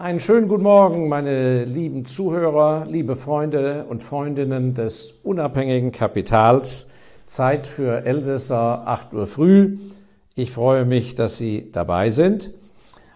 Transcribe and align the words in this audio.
Einen 0.00 0.20
schönen 0.20 0.46
guten 0.46 0.62
Morgen, 0.62 1.08
meine 1.08 1.64
lieben 1.64 2.04
Zuhörer, 2.04 2.84
liebe 2.86 3.16
Freunde 3.16 3.84
und 3.88 4.00
Freundinnen 4.00 4.72
des 4.72 5.14
unabhängigen 5.24 5.90
Kapitals. 5.90 6.88
Zeit 7.26 7.66
für 7.66 8.06
Elsässer 8.06 8.86
8 8.86 9.12
Uhr 9.12 9.26
früh. 9.26 9.76
Ich 10.36 10.52
freue 10.52 10.84
mich, 10.84 11.16
dass 11.16 11.36
Sie 11.36 11.72
dabei 11.72 12.10
sind. 12.10 12.54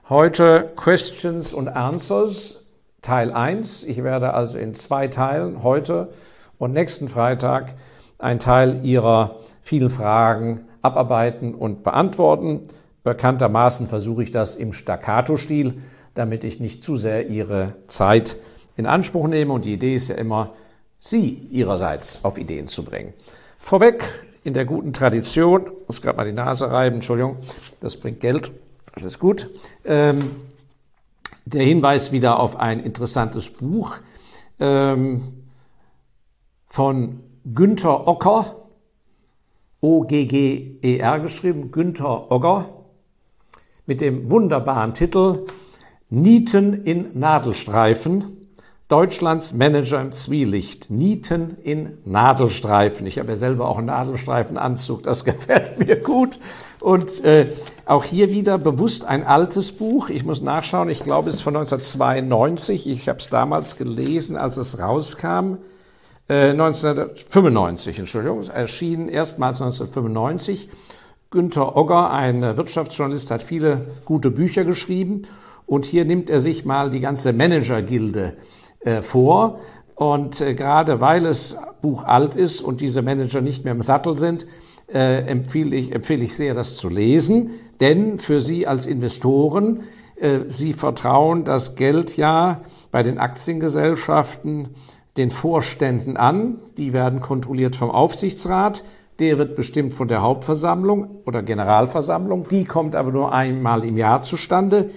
Heute 0.08 0.72
Questions 0.74 1.52
und 1.52 1.68
Answers, 1.68 2.64
Teil 3.00 3.30
1. 3.30 3.84
Ich 3.84 4.02
werde 4.02 4.34
also 4.34 4.58
in 4.58 4.74
zwei 4.74 5.06
Teilen 5.06 5.62
heute 5.62 6.08
und 6.58 6.72
nächsten 6.72 7.06
Freitag 7.06 7.74
einen 8.18 8.40
Teil 8.40 8.84
Ihrer 8.84 9.36
vielen 9.62 9.88
Fragen 9.88 10.62
abarbeiten 10.82 11.54
und 11.54 11.84
beantworten. 11.84 12.62
Bekanntermaßen 13.04 13.86
versuche 13.86 14.24
ich 14.24 14.32
das 14.32 14.56
im 14.56 14.72
Staccato-Stil 14.72 15.74
damit 16.14 16.44
ich 16.44 16.60
nicht 16.60 16.82
zu 16.82 16.96
sehr 16.96 17.28
Ihre 17.28 17.76
Zeit 17.86 18.36
in 18.76 18.86
Anspruch 18.86 19.28
nehme. 19.28 19.52
Und 19.52 19.64
die 19.64 19.74
Idee 19.74 19.94
ist 19.94 20.08
ja 20.08 20.16
immer, 20.16 20.54
Sie 20.98 21.30
Ihrerseits 21.50 22.20
auf 22.22 22.38
Ideen 22.38 22.68
zu 22.68 22.84
bringen. 22.84 23.12
Vorweg 23.58 24.04
in 24.44 24.54
der 24.54 24.64
guten 24.64 24.92
Tradition, 24.92 25.70
muss 25.86 26.02
gerade 26.02 26.16
mal 26.16 26.24
die 26.24 26.32
Nase 26.32 26.70
reiben, 26.70 26.96
Entschuldigung, 26.96 27.38
das 27.80 27.96
bringt 27.96 28.20
Geld, 28.20 28.50
das 28.94 29.04
ist 29.04 29.18
gut. 29.18 29.50
Ähm, 29.84 30.30
der 31.44 31.62
Hinweis 31.62 32.12
wieder 32.12 32.38
auf 32.40 32.56
ein 32.56 32.80
interessantes 32.80 33.50
Buch 33.50 33.96
ähm, 34.60 35.44
von 36.66 37.20
Günther 37.52 38.06
Ocker, 38.06 38.56
O-G-G-E-R 39.80 41.20
geschrieben, 41.20 41.72
Günther 41.72 42.30
Ogger, 42.30 42.68
mit 43.86 44.00
dem 44.00 44.30
wunderbaren 44.30 44.94
Titel 44.94 45.46
Nieten 46.14 46.84
in 46.84 47.18
Nadelstreifen. 47.18 48.50
Deutschlands 48.88 49.54
Manager 49.54 49.98
im 49.98 50.12
Zwielicht. 50.12 50.90
Nieten 50.90 51.56
in 51.62 51.96
Nadelstreifen. 52.04 53.06
Ich 53.06 53.18
habe 53.18 53.30
ja 53.30 53.36
selber 53.36 53.66
auch 53.66 53.78
einen 53.78 53.86
Nadelstreifenanzug, 53.86 55.02
das 55.04 55.24
gefällt 55.24 55.78
mir 55.78 55.96
gut. 55.96 56.38
Und 56.80 57.24
äh, 57.24 57.46
auch 57.86 58.04
hier 58.04 58.30
wieder 58.30 58.58
bewusst 58.58 59.06
ein 59.06 59.24
altes 59.24 59.72
Buch. 59.72 60.10
Ich 60.10 60.22
muss 60.22 60.42
nachschauen, 60.42 60.90
ich 60.90 61.02
glaube, 61.02 61.30
es 61.30 61.36
ist 61.36 61.40
von 61.40 61.56
1992. 61.56 62.90
Ich 62.90 63.08
habe 63.08 63.18
es 63.18 63.30
damals 63.30 63.78
gelesen, 63.78 64.36
als 64.36 64.58
es 64.58 64.78
rauskam. 64.78 65.56
Äh, 66.28 66.50
1995, 66.50 68.00
Entschuldigung, 68.00 68.40
es 68.40 68.50
erschien 68.50 69.08
erstmals 69.08 69.62
1995. 69.62 70.68
Günter 71.30 71.74
Ogger, 71.74 72.10
ein 72.10 72.42
Wirtschaftsjournalist, 72.42 73.30
hat 73.30 73.42
viele 73.42 73.86
gute 74.04 74.30
Bücher 74.30 74.64
geschrieben 74.64 75.26
und 75.72 75.86
hier 75.86 76.04
nimmt 76.04 76.28
er 76.28 76.38
sich 76.38 76.66
mal 76.66 76.90
die 76.90 77.00
ganze 77.00 77.32
Managergilde 77.32 78.34
äh, 78.80 79.00
vor. 79.00 79.58
Und 79.94 80.38
äh, 80.42 80.52
gerade 80.52 81.00
weil 81.00 81.24
es 81.24 81.56
Buch 81.80 82.04
alt 82.04 82.36
ist 82.36 82.60
und 82.60 82.82
diese 82.82 83.00
Manager 83.00 83.40
nicht 83.40 83.64
mehr 83.64 83.72
im 83.72 83.80
Sattel 83.80 84.18
sind, 84.18 84.44
äh, 84.92 85.22
empfehle, 85.22 85.74
ich, 85.74 85.94
empfehle 85.94 86.24
ich 86.24 86.36
sehr, 86.36 86.52
das 86.52 86.76
zu 86.76 86.90
lesen. 86.90 87.52
Denn 87.80 88.18
für 88.18 88.38
Sie 88.38 88.66
als 88.66 88.84
Investoren, 88.84 89.84
äh, 90.16 90.40
Sie 90.46 90.74
vertrauen 90.74 91.46
das 91.46 91.74
Geld 91.74 92.18
ja 92.18 92.60
bei 92.90 93.02
den 93.02 93.16
Aktiengesellschaften 93.16 94.74
den 95.16 95.30
Vorständen 95.30 96.18
an. 96.18 96.58
Die 96.76 96.92
werden 96.92 97.20
kontrolliert 97.20 97.76
vom 97.76 97.90
Aufsichtsrat. 97.90 98.84
Der 99.20 99.38
wird 99.38 99.56
bestimmt 99.56 99.94
von 99.94 100.06
der 100.06 100.20
Hauptversammlung 100.20 101.22
oder 101.24 101.42
Generalversammlung. 101.42 102.46
Die 102.48 102.66
kommt 102.66 102.94
aber 102.94 103.10
nur 103.10 103.32
einmal 103.32 103.86
im 103.86 103.96
Jahr 103.96 104.20
zustande. 104.20 104.90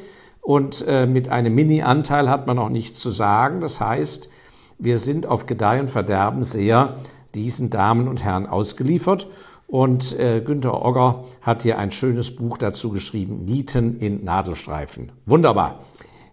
Und 0.45 0.85
äh, 0.87 1.07
mit 1.07 1.29
einem 1.29 1.55
Mini-Anteil 1.55 2.29
hat 2.29 2.45
man 2.45 2.57
noch 2.57 2.69
nichts 2.69 2.99
zu 2.99 3.09
sagen. 3.09 3.61
Das 3.61 3.81
heißt, 3.81 4.29
wir 4.77 4.99
sind 4.99 5.25
auf 5.25 5.47
Gedeih 5.47 5.79
und 5.79 5.89
Verderben 5.89 6.43
sehr 6.43 6.97
diesen 7.33 7.71
Damen 7.71 8.07
und 8.07 8.23
Herren 8.23 8.45
ausgeliefert. 8.45 9.27
Und 9.65 10.17
äh, 10.19 10.41
Günter 10.45 10.85
Ogger 10.85 11.23
hat 11.41 11.63
hier 11.63 11.79
ein 11.79 11.89
schönes 11.91 12.35
Buch 12.35 12.59
dazu 12.59 12.91
geschrieben, 12.91 13.43
Nieten 13.45 13.99
in 13.99 14.23
Nadelstreifen. 14.23 15.11
Wunderbar. 15.25 15.79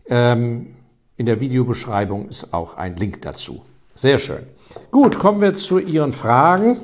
Ähm, 0.07 0.75
in 1.17 1.25
der 1.25 1.41
Videobeschreibung 1.41 2.29
ist 2.29 2.53
auch 2.53 2.77
ein 2.77 2.97
Link 2.97 3.23
dazu. 3.23 3.63
Sehr 3.95 4.19
schön. 4.19 4.43
Gut, 4.91 5.19
kommen 5.19 5.41
wir 5.41 5.55
zu 5.55 5.79
Ihren 5.79 6.13
Fragen. 6.13 6.77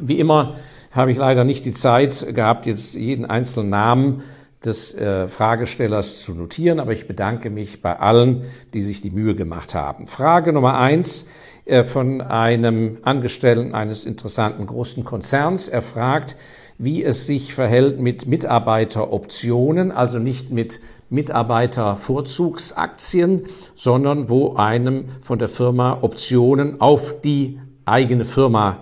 Wie 0.00 0.18
immer 0.18 0.56
habe 0.90 1.12
ich 1.12 1.16
leider 1.16 1.44
nicht 1.44 1.64
die 1.64 1.74
Zeit 1.74 2.34
gehabt, 2.34 2.66
jetzt 2.66 2.96
jeden 2.96 3.24
einzelnen 3.24 3.70
Namen 3.70 4.22
des 4.64 4.94
äh, 4.94 5.28
Fragestellers 5.28 6.20
zu 6.20 6.32
notieren, 6.34 6.80
aber 6.80 6.92
ich 6.92 7.06
bedanke 7.08 7.48
mich 7.48 7.80
bei 7.80 7.98
allen, 7.98 8.42
die 8.74 8.82
sich 8.82 9.00
die 9.00 9.10
Mühe 9.10 9.34
gemacht 9.34 9.74
haben. 9.74 10.06
Frage 10.06 10.52
Nummer 10.52 10.76
eins 10.78 11.26
äh, 11.64 11.82
von 11.82 12.20
einem 12.20 12.98
Angestellten 13.02 13.74
eines 13.74 14.04
interessanten 14.04 14.66
großen 14.66 15.02
Konzerns. 15.04 15.66
Er 15.68 15.80
fragt, 15.80 16.36
wie 16.76 17.02
es 17.02 17.26
sich 17.26 17.54
verhält 17.54 18.00
mit 18.00 18.26
Mitarbeiteroptionen, 18.26 19.92
also 19.92 20.18
nicht 20.18 20.50
mit 20.50 20.80
Mitarbeitervorzugsaktien, 21.08 23.44
sondern 23.76 24.28
wo 24.28 24.56
einem 24.56 25.06
von 25.22 25.38
der 25.38 25.48
Firma 25.48 26.00
Optionen 26.02 26.82
auf 26.82 27.22
die 27.22 27.58
eigene 27.86 28.26
Firma 28.26 28.76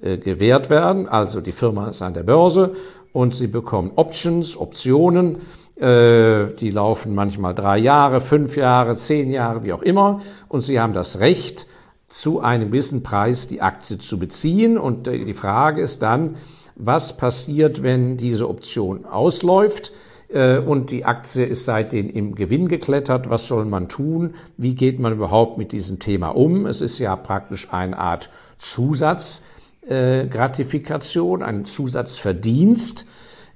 äh, 0.00 0.16
gewährt 0.16 0.70
werden. 0.70 1.08
Also 1.08 1.40
die 1.40 1.52
Firma 1.52 1.88
ist 1.88 2.02
an 2.02 2.14
der 2.14 2.22
Börse 2.22 2.76
und 3.18 3.34
Sie 3.34 3.48
bekommen 3.48 3.90
Options, 3.96 4.56
Optionen, 4.56 5.38
äh, 5.74 6.54
die 6.54 6.70
laufen 6.70 7.16
manchmal 7.16 7.52
drei 7.52 7.76
Jahre, 7.76 8.20
fünf 8.20 8.56
Jahre, 8.56 8.94
zehn 8.94 9.32
Jahre, 9.32 9.64
wie 9.64 9.72
auch 9.72 9.82
immer. 9.82 10.20
Und 10.46 10.60
Sie 10.60 10.78
haben 10.78 10.92
das 10.92 11.18
Recht, 11.18 11.66
zu 12.06 12.38
einem 12.38 12.70
gewissen 12.70 13.02
Preis 13.02 13.48
die 13.48 13.60
Aktie 13.60 13.98
zu 13.98 14.20
beziehen. 14.20 14.78
Und 14.78 15.08
die 15.08 15.34
Frage 15.34 15.82
ist 15.82 16.00
dann, 16.00 16.36
was 16.76 17.16
passiert, 17.16 17.82
wenn 17.82 18.16
diese 18.16 18.48
Option 18.48 19.04
ausläuft? 19.04 19.92
Äh, 20.28 20.58
und 20.58 20.92
die 20.92 21.04
Aktie 21.04 21.44
ist 21.44 21.64
seitdem 21.64 22.08
im 22.10 22.36
Gewinn 22.36 22.68
geklettert. 22.68 23.28
Was 23.28 23.48
soll 23.48 23.64
man 23.64 23.88
tun? 23.88 24.34
Wie 24.56 24.76
geht 24.76 25.00
man 25.00 25.12
überhaupt 25.12 25.58
mit 25.58 25.72
diesem 25.72 25.98
Thema 25.98 26.28
um? 26.28 26.66
Es 26.66 26.80
ist 26.80 27.00
ja 27.00 27.16
praktisch 27.16 27.72
eine 27.72 27.98
Art 27.98 28.30
Zusatz 28.58 29.42
äh, 29.88 30.26
Gratifikation, 30.26 31.42
ein 31.42 31.64
Zusatzverdienst. 31.64 33.06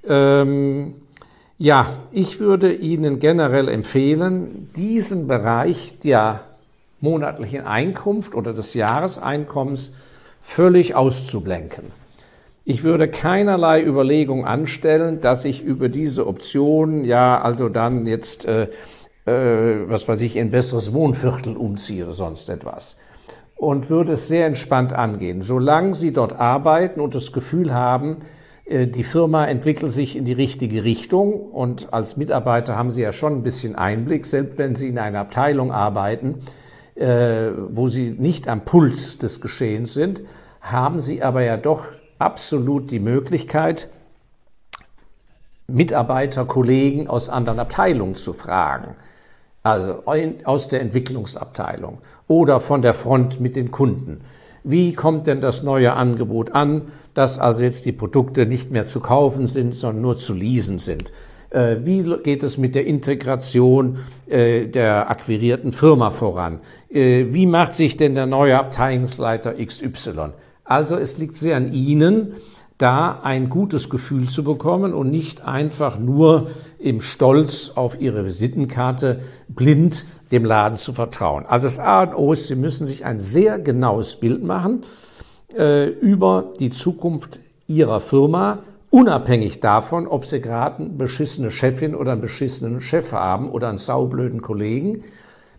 Ähm, 0.07 0.95
ja, 1.57 1.87
ich 2.11 2.39
würde 2.39 2.73
Ihnen 2.73 3.19
generell 3.19 3.69
empfehlen, 3.69 4.69
diesen 4.75 5.27
Bereich 5.27 5.99
der 6.03 6.41
monatlichen 6.99 7.65
Einkunft 7.65 8.35
oder 8.35 8.53
des 8.53 8.73
Jahreseinkommens 8.73 9.93
völlig 10.41 10.95
auszublenken. 10.95 11.85
Ich 12.65 12.83
würde 12.83 13.09
keinerlei 13.09 13.83
Überlegung 13.83 14.45
anstellen, 14.45 15.19
dass 15.19 15.43
ich 15.45 15.61
über 15.63 15.89
diese 15.89 16.27
Option 16.27 17.03
ja 17.03 17.41
also 17.41 17.67
dann 17.67 18.07
jetzt 18.07 18.45
äh, 18.45 18.67
äh, 19.25 19.89
was 19.89 20.07
weiß 20.07 20.21
ich, 20.21 20.35
in 20.35 20.51
besseres 20.51 20.93
Wohnviertel 20.93 21.55
umziehe 21.55 22.03
oder 22.03 22.13
sonst 22.13 22.49
etwas 22.49 22.97
und 23.55 23.89
würde 23.89 24.13
es 24.13 24.27
sehr 24.27 24.45
entspannt 24.45 24.93
angehen. 24.93 25.41
Solange 25.41 25.93
Sie 25.93 26.13
dort 26.13 26.39
arbeiten 26.39 26.99
und 26.99 27.15
das 27.15 27.31
Gefühl 27.31 27.73
haben, 27.73 28.17
äh, 28.65 28.87
die 28.87 29.03
Firma 29.03 29.45
entwickelt 29.45 29.91
sich 29.91 30.15
in 30.15 30.25
die 30.25 30.33
richtige 30.33 30.83
Richtung 30.83 31.33
und 31.33 31.93
als 31.93 32.17
Mitarbeiter 32.17 32.77
haben 32.77 32.89
Sie 32.89 33.01
ja 33.01 33.11
schon 33.11 33.33
ein 33.33 33.43
bisschen 33.43 33.75
Einblick, 33.75 34.25
selbst 34.25 34.57
wenn 34.57 34.73
Sie 34.73 34.87
in 34.87 34.97
einer 34.97 35.19
Abteilung 35.19 35.71
arbeiten, 35.71 36.41
äh, 36.95 37.51
wo 37.69 37.87
Sie 37.87 38.15
nicht 38.17 38.47
am 38.47 38.65
Puls 38.65 39.17
des 39.17 39.41
Geschehens 39.41 39.93
sind, 39.93 40.23
haben 40.61 40.99
Sie 40.99 41.23
aber 41.23 41.43
ja 41.43 41.57
doch 41.57 41.85
absolut 42.19 42.91
die 42.91 42.99
Möglichkeit, 42.99 43.89
Mitarbeiter, 45.67 46.45
Kollegen 46.45 47.07
aus 47.07 47.29
anderen 47.29 47.59
Abteilungen 47.59 48.15
zu 48.15 48.33
fragen 48.33 48.95
also 49.63 50.03
aus 50.43 50.67
der 50.67 50.81
Entwicklungsabteilung 50.81 51.99
oder 52.27 52.59
von 52.59 52.81
der 52.81 52.93
Front 52.93 53.39
mit 53.39 53.55
den 53.55 53.71
Kunden. 53.71 54.21
Wie 54.65 54.93
kommt 54.93 55.27
denn 55.27 55.41
das 55.41 55.63
neue 55.63 55.93
Angebot 55.93 56.51
an, 56.51 56.83
dass 57.13 57.39
also 57.39 57.63
jetzt 57.63 57.85
die 57.85 57.91
Produkte 57.91 58.45
nicht 58.45 58.71
mehr 58.71 58.85
zu 58.85 58.99
kaufen 58.99 59.45
sind, 59.45 59.75
sondern 59.75 60.01
nur 60.01 60.17
zu 60.17 60.33
leasen 60.33 60.79
sind? 60.79 61.11
Äh, 61.49 61.77
wie 61.83 62.03
geht 62.23 62.43
es 62.43 62.57
mit 62.57 62.75
der 62.75 62.85
Integration 62.85 63.97
äh, 64.27 64.67
der 64.67 65.09
akquirierten 65.09 65.71
Firma 65.71 66.11
voran? 66.11 66.59
Äh, 66.89 67.27
wie 67.29 67.45
macht 67.45 67.73
sich 67.73 67.97
denn 67.97 68.15
der 68.15 68.25
neue 68.25 68.57
Abteilungsleiter 68.57 69.53
XY? 69.53 70.31
Also 70.63 70.97
es 70.97 71.17
liegt 71.17 71.35
sehr 71.35 71.57
an 71.57 71.73
Ihnen, 71.73 72.33
da 72.83 73.21
ein 73.23 73.49
gutes 73.49 73.89
Gefühl 73.89 74.27
zu 74.27 74.43
bekommen 74.43 74.93
und 74.93 75.09
nicht 75.09 75.45
einfach 75.45 75.97
nur 75.97 76.49
im 76.79 76.99
Stolz 76.99 77.71
auf 77.75 78.01
ihre 78.01 78.25
Visitenkarte 78.25 79.21
blind 79.47 80.05
dem 80.33 80.43
Laden 80.43 80.77
zu 80.77 80.91
vertrauen. 80.91 81.45
Also 81.45 81.67
das 81.67 81.79
A 81.79 82.03
und 82.03 82.15
O 82.15 82.33
ist, 82.33 82.47
Sie 82.47 82.55
müssen 82.55 82.85
sich 82.85 83.05
ein 83.05 83.19
sehr 83.19 83.57
genaues 83.57 84.19
Bild 84.19 84.43
machen 84.43 84.81
äh, 85.57 85.87
über 85.87 86.51
die 86.59 86.71
Zukunft 86.71 87.39
Ihrer 87.67 88.01
Firma 88.01 88.59
unabhängig 88.89 89.61
davon, 89.61 90.05
ob 90.05 90.25
sie 90.25 90.41
gerade 90.41 90.83
eine 90.83 90.89
beschissene 90.89 91.51
Chefin 91.51 91.95
oder 91.95 92.11
einen 92.11 92.21
beschissenen 92.21 92.81
Chef 92.81 93.13
haben 93.13 93.49
oder 93.49 93.69
einen 93.69 93.77
saublöden 93.77 94.41
Kollegen, 94.41 95.03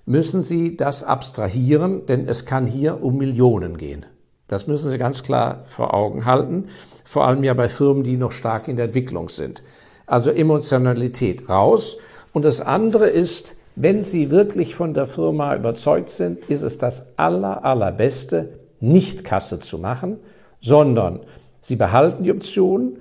müssen 0.06 0.42
sie 0.42 0.76
das 0.76 1.02
abstrahieren, 1.02 2.06
denn 2.06 2.28
es 2.28 2.44
kann 2.44 2.66
hier 2.66 3.02
um 3.02 3.16
Millionen 3.16 3.76
gehen. 3.76 4.06
Das 4.54 4.68
müssen 4.68 4.88
Sie 4.88 4.98
ganz 4.98 5.24
klar 5.24 5.64
vor 5.66 5.94
Augen 5.94 6.26
halten, 6.26 6.68
vor 7.04 7.26
allem 7.26 7.42
ja 7.42 7.54
bei 7.54 7.68
Firmen, 7.68 8.04
die 8.04 8.16
noch 8.16 8.30
stark 8.30 8.68
in 8.68 8.76
der 8.76 8.84
Entwicklung 8.84 9.28
sind. 9.28 9.64
Also 10.06 10.30
Emotionalität 10.30 11.48
raus. 11.48 11.98
Und 12.32 12.44
das 12.44 12.60
andere 12.60 13.08
ist, 13.08 13.56
wenn 13.74 14.04
Sie 14.04 14.30
wirklich 14.30 14.76
von 14.76 14.94
der 14.94 15.06
Firma 15.06 15.56
überzeugt 15.56 16.08
sind, 16.08 16.38
ist 16.44 16.62
es 16.62 16.78
das 16.78 17.18
aller, 17.18 17.64
allerbeste, 17.64 18.50
nicht 18.78 19.24
Kasse 19.24 19.58
zu 19.58 19.78
machen, 19.78 20.18
sondern 20.60 21.18
Sie 21.58 21.74
behalten 21.74 22.22
die 22.22 22.30
Option. 22.30 22.98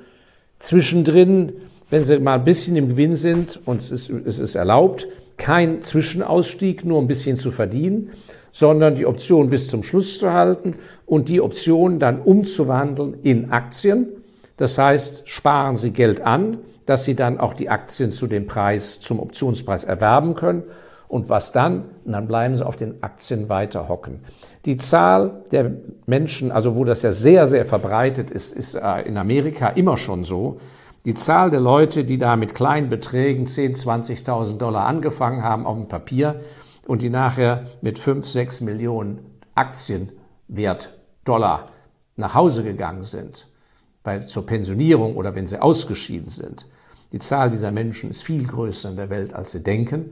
Zwischendrin, 0.58 1.54
wenn 1.92 2.04
Sie 2.04 2.18
mal 2.18 2.40
ein 2.40 2.46
bisschen 2.46 2.76
im 2.78 2.90
Gewinn 2.90 3.14
sind 3.14 3.60
und 3.66 3.80
es 3.80 3.92
ist, 3.92 4.10
es 4.10 4.40
ist 4.40 4.56
erlaubt, 4.56 5.08
kein 5.38 5.84
Zwischenausstieg, 5.84 6.84
nur 6.84 7.00
ein 7.00 7.06
bisschen 7.06 7.38
zu 7.38 7.52
verdienen, 7.52 8.10
sondern 8.54 8.96
die 8.96 9.06
Option 9.06 9.50
bis 9.50 9.68
zum 9.68 9.84
Schluss 9.84 10.20
zu 10.20 10.32
halten 10.32 10.76
und 11.06 11.28
die 11.28 11.42
Option 11.42 12.00
dann 12.00 12.22
umzuwandeln 12.22 13.16
in 13.24 13.52
Aktien. 13.52 14.08
Das 14.56 14.78
heißt, 14.78 15.28
sparen 15.28 15.76
Sie 15.76 15.92
Geld 15.92 16.22
an, 16.22 16.60
dass 16.86 17.04
Sie 17.04 17.16
dann 17.16 17.40
auch 17.40 17.56
die 17.56 17.70
Aktien 17.70 18.12
zu 18.12 18.28
dem 18.28 18.46
Preis, 18.46 19.00
zum 19.00 19.20
Optionspreis 19.20 19.84
erwerben 19.84 20.36
können. 20.36 20.64
Und 21.08 21.30
was 21.30 21.52
dann? 21.52 21.86
Und 22.06 22.14
dann 22.14 22.28
bleiben 22.28 22.56
Sie 22.56 22.66
auf 22.66 22.76
den 22.76 23.02
Aktien 23.02 23.50
weiter 23.50 23.90
hocken. 23.90 24.20
Die 24.66 24.78
Zahl 24.78 25.44
der 25.52 25.72
Menschen, 26.06 26.52
also 26.52 26.76
wo 26.76 26.86
das 26.86 27.02
ja 27.02 27.12
sehr, 27.12 27.48
sehr 27.48 27.66
verbreitet 27.66 28.30
ist, 28.32 28.54
ist 28.56 28.76
äh, 28.76 29.02
in 29.02 29.18
Amerika 29.18 29.70
immer 29.70 29.98
schon 29.98 30.24
so. 30.24 30.60
Die 31.06 31.16
Zahl 31.16 31.50
der 31.50 31.60
Leute, 31.60 32.06
die 32.06 32.18
da 32.18 32.36
mit 32.36 32.56
kleinen 32.56 32.90
Beträgen 32.90 33.46
10, 33.46 33.76
20.000 33.76 34.58
Dollar 34.58 34.86
angefangen 34.86 35.44
haben 35.44 35.66
auf 35.66 35.76
dem 35.76 35.88
Papier 35.88 36.40
und 36.88 37.02
die 37.02 37.10
nachher 37.10 37.66
mit 37.82 38.00
5, 38.00 38.28
6 38.28 38.62
Millionen 38.62 39.20
Aktienwert 39.56 40.94
Dollar 41.24 41.70
nach 42.16 42.34
Hause 42.34 42.64
gegangen 42.64 43.06
sind, 43.06 43.48
bei, 44.04 44.20
zur 44.20 44.46
Pensionierung 44.46 45.16
oder 45.16 45.36
wenn 45.36 45.48
sie 45.48 45.62
ausgeschieden 45.62 46.30
sind. 46.30 46.66
Die 47.12 47.20
Zahl 47.20 47.50
dieser 47.50 47.72
Menschen 47.72 48.10
ist 48.10 48.24
viel 48.24 48.46
größer 48.46 48.90
in 48.90 48.96
der 48.96 49.10
Welt, 49.10 49.34
als 49.34 49.52
sie 49.52 49.64
denken, 49.64 50.12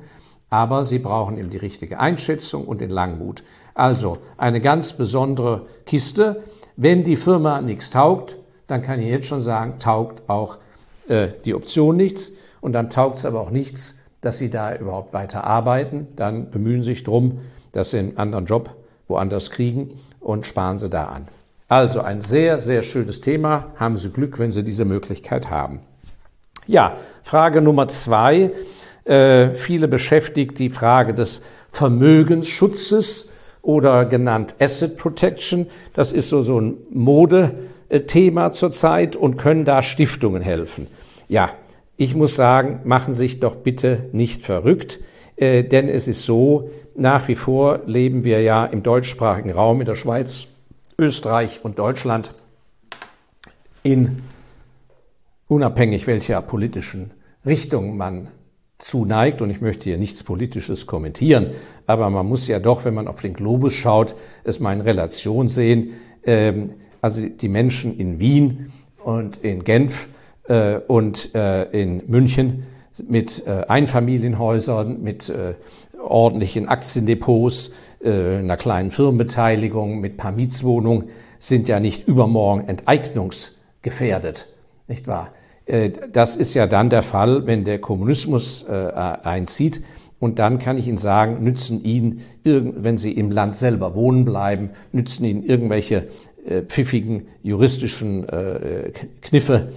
aber 0.49 0.85
sie 0.85 0.99
brauchen 0.99 1.37
eben 1.37 1.49
die 1.49 1.57
richtige 1.57 1.99
Einschätzung 1.99 2.65
und 2.65 2.81
den 2.81 2.89
Langmut. 2.89 3.43
Also 3.73 4.19
eine 4.37 4.61
ganz 4.61 4.93
besondere 4.93 5.65
Kiste. 5.85 6.43
Wenn 6.75 7.03
die 7.03 7.15
Firma 7.15 7.61
nichts 7.61 7.89
taugt, 7.89 8.37
dann 8.67 8.81
kann 8.81 8.99
ich 8.99 9.07
jetzt 9.07 9.27
schon 9.27 9.41
sagen, 9.41 9.79
taugt 9.79 10.29
auch 10.29 10.57
äh, 11.07 11.29
die 11.45 11.55
Option 11.55 11.97
nichts 11.97 12.31
und 12.59 12.73
dann 12.73 12.89
taugt 12.89 13.17
es 13.17 13.25
aber 13.25 13.41
auch 13.41 13.49
nichts, 13.49 13.97
dass 14.21 14.37
Sie 14.37 14.49
da 14.49 14.75
überhaupt 14.75 15.13
weiter 15.13 15.43
arbeiten. 15.43 16.07
Dann 16.15 16.51
bemühen 16.51 16.83
sich 16.83 17.03
darum, 17.03 17.39
dass 17.71 17.91
Sie 17.91 17.99
einen 17.99 18.17
anderen 18.17 18.45
Job 18.45 18.75
woanders 19.07 19.51
kriegen 19.51 19.99
und 20.19 20.45
sparen 20.45 20.77
Sie 20.77 20.89
da 20.89 21.05
an. 21.05 21.27
Also 21.67 22.01
ein 22.01 22.21
sehr, 22.21 22.57
sehr 22.57 22.83
schönes 22.83 23.21
Thema. 23.21 23.71
Haben 23.75 23.97
Sie 23.97 24.09
Glück, 24.09 24.39
wenn 24.39 24.51
Sie 24.51 24.63
diese 24.63 24.85
Möglichkeit 24.85 25.49
haben. 25.49 25.79
Ja, 26.67 26.95
Frage 27.23 27.61
Nummer 27.61 27.87
zwei. 27.87 28.51
Äh, 29.05 29.51
viele 29.55 29.87
beschäftigt 29.87 30.59
die 30.59 30.69
Frage 30.69 31.13
des 31.13 31.41
Vermögensschutzes 31.71 33.29
oder 33.61 34.05
genannt 34.05 34.55
Asset 34.59 34.97
Protection. 34.97 35.67
Das 35.93 36.11
ist 36.11 36.29
so, 36.29 36.41
so 36.41 36.59
ein 36.59 36.77
Modethema 36.91 38.51
zurzeit 38.51 39.15
und 39.15 39.37
können 39.37 39.65
da 39.65 39.81
Stiftungen 39.81 40.41
helfen. 40.41 40.87
Ja, 41.27 41.49
ich 41.97 42.15
muss 42.15 42.35
sagen, 42.35 42.81
machen 42.83 43.13
sich 43.13 43.39
doch 43.39 43.57
bitte 43.57 44.09
nicht 44.11 44.43
verrückt, 44.43 44.99
äh, 45.35 45.63
denn 45.63 45.89
es 45.89 46.07
ist 46.07 46.25
so, 46.25 46.69
nach 46.95 47.27
wie 47.27 47.35
vor 47.35 47.81
leben 47.85 48.23
wir 48.23 48.41
ja 48.41 48.65
im 48.65 48.83
deutschsprachigen 48.83 49.51
Raum 49.51 49.81
in 49.81 49.85
der 49.85 49.95
Schweiz, 49.95 50.47
Österreich 50.97 51.61
und 51.63 51.79
Deutschland 51.79 52.33
in 53.83 54.21
unabhängig 55.47 56.07
welcher 56.07 56.41
politischen 56.41 57.11
Richtung 57.45 57.97
man 57.97 58.27
zuneigt. 58.77 59.41
Und 59.41 59.49
ich 59.49 59.61
möchte 59.61 59.85
hier 59.85 59.97
nichts 59.97 60.23
Politisches 60.23 60.87
kommentieren, 60.87 61.51
aber 61.87 62.09
man 62.09 62.27
muss 62.27 62.47
ja 62.47 62.59
doch, 62.59 62.85
wenn 62.85 62.93
man 62.93 63.07
auf 63.07 63.21
den 63.21 63.33
Globus 63.33 63.73
schaut, 63.73 64.15
es 64.43 64.59
mal 64.59 64.73
in 64.73 64.81
Relation 64.81 65.47
sehen. 65.47 65.93
Ähm, 66.23 66.71
also 67.01 67.25
die 67.25 67.49
Menschen 67.49 67.97
in 67.97 68.19
Wien 68.19 68.71
und 69.03 69.37
in 69.37 69.63
Genf 69.63 70.07
äh, 70.51 70.81
und 70.87 71.33
äh, 71.33 71.63
in 71.71 72.03
München 72.07 72.63
mit 73.07 73.47
äh, 73.47 73.63
Einfamilienhäusern, 73.67 75.01
mit 75.01 75.33
ordentlichen 75.97 76.67
Aktiendepots, 76.67 77.71
einer 78.03 78.57
kleinen 78.57 78.91
Firmenbeteiligung, 78.91 80.01
mit 80.01 80.17
paar 80.17 80.31
Mietswohnungen, 80.31 81.05
sind 81.37 81.69
ja 81.69 81.79
nicht 81.79 82.07
übermorgen 82.07 82.67
enteignungsgefährdet, 82.67 84.49
nicht 84.87 85.07
wahr? 85.07 85.29
Äh, 85.65 85.91
das 86.11 86.35
ist 86.35 86.53
ja 86.53 86.67
dann 86.67 86.89
der 86.89 87.03
Fall, 87.03 87.45
wenn 87.47 87.63
der 87.63 87.79
Kommunismus 87.79 88.65
äh, 88.67 88.73
einzieht. 88.73 89.83
Und 90.19 90.37
dann 90.37 90.59
kann 90.59 90.77
ich 90.77 90.87
Ihnen 90.87 90.97
sagen, 90.97 91.43
nützen 91.43 91.83
Ihnen, 91.83 92.21
wenn 92.43 92.97
Sie 92.97 93.11
im 93.11 93.31
Land 93.31 93.55
selber 93.55 93.95
wohnen 93.95 94.25
bleiben, 94.25 94.71
nützen 94.91 95.25
Ihnen 95.25 95.43
irgendwelche 95.43 96.07
äh, 96.45 96.61
pfiffigen 96.63 97.27
juristischen 97.41 98.27
Kniffe, 99.21 99.71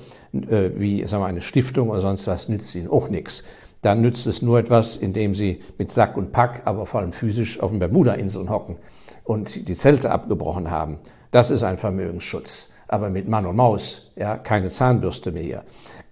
wie 0.77 1.07
sagen 1.07 1.23
wir, 1.23 1.27
eine 1.27 1.41
Stiftung 1.41 1.91
oder 1.91 2.01
sonst 2.01 2.27
was, 2.27 2.49
nützt 2.49 2.75
Ihnen 2.75 2.89
auch 2.89 3.09
nichts. 3.09 3.45
Dann 3.83 4.01
nützt 4.01 4.27
es 4.27 4.43
nur 4.43 4.59
etwas, 4.59 4.97
indem 4.97 5.35
Sie 5.35 5.61
mit 5.79 5.91
Sack 5.91 6.17
und 6.17 6.33
Pack, 6.33 6.63
aber 6.65 6.87
vor 6.87 7.01
allem 7.01 7.13
physisch 7.13 7.61
auf 7.61 7.71
den 7.71 7.79
Bermuda-Inseln 7.79 8.51
hocken 8.51 8.77
und 9.25 9.69
die 9.69 9.75
Zelte 9.75 10.11
abgebrochen 10.11 10.71
haben. 10.71 10.99
Das 11.31 11.51
ist 11.51 11.63
ein 11.63 11.79
Vermögensschutz 11.79 12.71
aber 12.89 13.11
mit 13.11 13.29
Mann 13.29 13.47
und 13.47 13.57
Maus, 13.57 14.13
ja, 14.17 14.37
keine 14.37 14.69
Zahnbürste 14.69 15.33
mehr. 15.33 15.65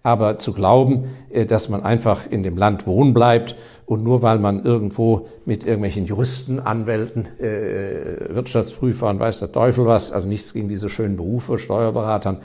Aber 0.02 0.36
zu 0.36 0.52
glauben, 0.52 1.04
äh, 1.30 1.46
dass 1.46 1.68
man 1.68 1.82
einfach 1.82 2.28
in 2.28 2.42
dem 2.42 2.56
Land 2.56 2.86
wohnen 2.86 3.14
bleibt 3.14 3.56
und 3.86 4.02
nur 4.02 4.22
weil 4.22 4.38
man 4.38 4.64
irgendwo 4.64 5.28
mit 5.44 5.64
irgendwelchen 5.64 6.06
Juristen, 6.06 6.58
Anwälten, 6.58 7.26
äh, 7.38 8.34
Wirtschaftsprüfern, 8.34 9.20
weiß 9.20 9.38
der 9.40 9.52
Teufel 9.52 9.86
was, 9.86 10.10
also 10.12 10.26
nichts 10.26 10.54
gegen 10.54 10.68
diese 10.68 10.88
schönen 10.88 11.16
Berufe, 11.16 11.58
Steuerberatern, 11.58 12.38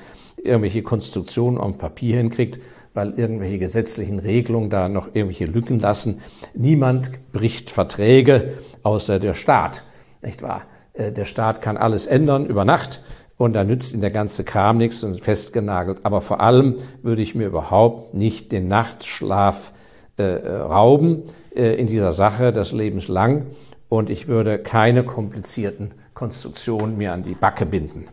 irgendwelche 0.47 0.81
Konstruktionen 0.81 1.59
auf 1.59 1.77
Papier 1.77 2.17
hinkriegt, 2.17 2.59
weil 2.93 3.13
irgendwelche 3.17 3.59
gesetzlichen 3.59 4.19
Regelungen 4.19 4.69
da 4.69 4.89
noch 4.89 5.07
irgendwelche 5.07 5.45
Lücken 5.45 5.79
lassen. 5.79 6.21
Niemand 6.53 7.11
bricht 7.31 7.69
Verträge 7.69 8.53
außer 8.83 9.19
der 9.19 9.33
Staat, 9.33 9.83
nicht 10.21 10.41
wahr? 10.41 10.63
Äh, 10.93 11.11
der 11.11 11.25
Staat 11.25 11.61
kann 11.61 11.77
alles 11.77 12.07
ändern 12.07 12.45
über 12.45 12.65
Nacht 12.65 13.01
und 13.37 13.53
da 13.53 13.63
nützt 13.63 13.93
Ihnen 13.93 14.01
der 14.01 14.11
ganze 14.11 14.43
Kram 14.43 14.77
nichts 14.77 15.03
und 15.03 15.21
festgenagelt. 15.21 15.99
Aber 16.03 16.21
vor 16.21 16.41
allem 16.41 16.75
würde 17.03 17.21
ich 17.21 17.35
mir 17.35 17.47
überhaupt 17.47 18.13
nicht 18.13 18.51
den 18.51 18.67
Nachtschlaf 18.67 19.73
äh, 20.17 20.23
rauben 20.23 21.23
äh, 21.55 21.75
in 21.75 21.87
dieser 21.87 22.13
Sache 22.13 22.51
das 22.51 22.71
lebenslang 22.71 23.45
und 23.89 24.09
ich 24.09 24.27
würde 24.27 24.57
keine 24.57 25.03
komplizierten 25.03 25.91
Konstruktionen 26.13 26.97
mir 26.97 27.13
an 27.13 27.23
die 27.23 27.35
Backe 27.35 27.65
binden. 27.65 28.07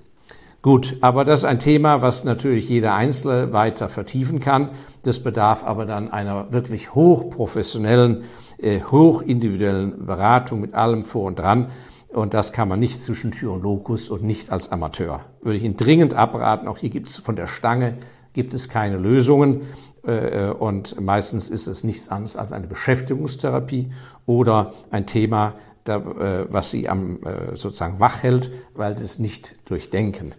Gut, 0.65 0.97
aber 1.03 1.25
das 1.27 1.41
ist 1.41 1.45
ein 1.45 1.59
Thema, 1.59 2.01
was 2.01 2.25
natürlich 2.25 2.71
jeder 2.71 2.95
Einzelne 2.95 3.53
weiter 3.53 3.91
vertiefen 3.91 4.41
kann. 4.41 4.71
Das 5.03 5.21
bedarf 5.21 5.63
aber 5.63 5.85
dann 5.85 6.11
einer 6.11 6.53
wirklich 6.53 6.95
hochprofessionellen, 6.95 8.25
äh, 8.57 8.81
hochindividuellen 8.81 10.07
Beratung 10.07 10.63
mit 10.63 10.73
allem 10.73 11.05
vor 11.05 11.27
und 11.27 11.39
dran. 11.39 11.67
Und 12.09 12.33
das 12.33 12.55
kann 12.55 12.71
man 12.71 12.81
nicht 12.81 13.03
zwischen 13.03 13.33
Tür 13.33 13.53
und 13.53 13.63
Lokus 13.63 14.09
und 14.09 14.23
nicht 14.23 14.51
als 14.51 14.73
Amateur. 14.73 15.21
Würde 15.43 15.59
ich 15.59 15.65
Ihnen 15.65 15.77
dringend 15.77 16.15
abraten. 16.15 16.67
Auch 16.67 16.79
hier 16.79 16.89
gibt 16.89 17.11
es 17.11 17.19
von 17.19 17.37
der 17.37 17.47
Stange 17.47 17.99
gibt 18.33 18.55
es 18.55 18.71
keine 18.71 18.97
Lösungen. 18.97 19.67
Äh, 20.07 20.49
und 20.49 20.99
meistens 20.99 21.51
ist 21.51 21.67
es 21.67 21.85
nichts 21.85 22.09
anderes 22.09 22.39
als 22.39 22.53
eine 22.53 22.69
Beschäftigungstherapie 22.69 23.93
oder 24.25 24.73
ein 24.91 25.05
Thema, 25.05 25.57
äh, 25.87 26.01
was 26.49 26.71
Sie 26.71 26.89
am, 26.89 27.19
äh, 27.23 27.55
sozusagen 27.55 28.01
wach 28.01 28.23
hält, 28.23 28.51
weil 28.75 28.97
Sie 28.97 29.05
es 29.05 29.19
nicht 29.19 29.57
durchdenken. 29.69 30.33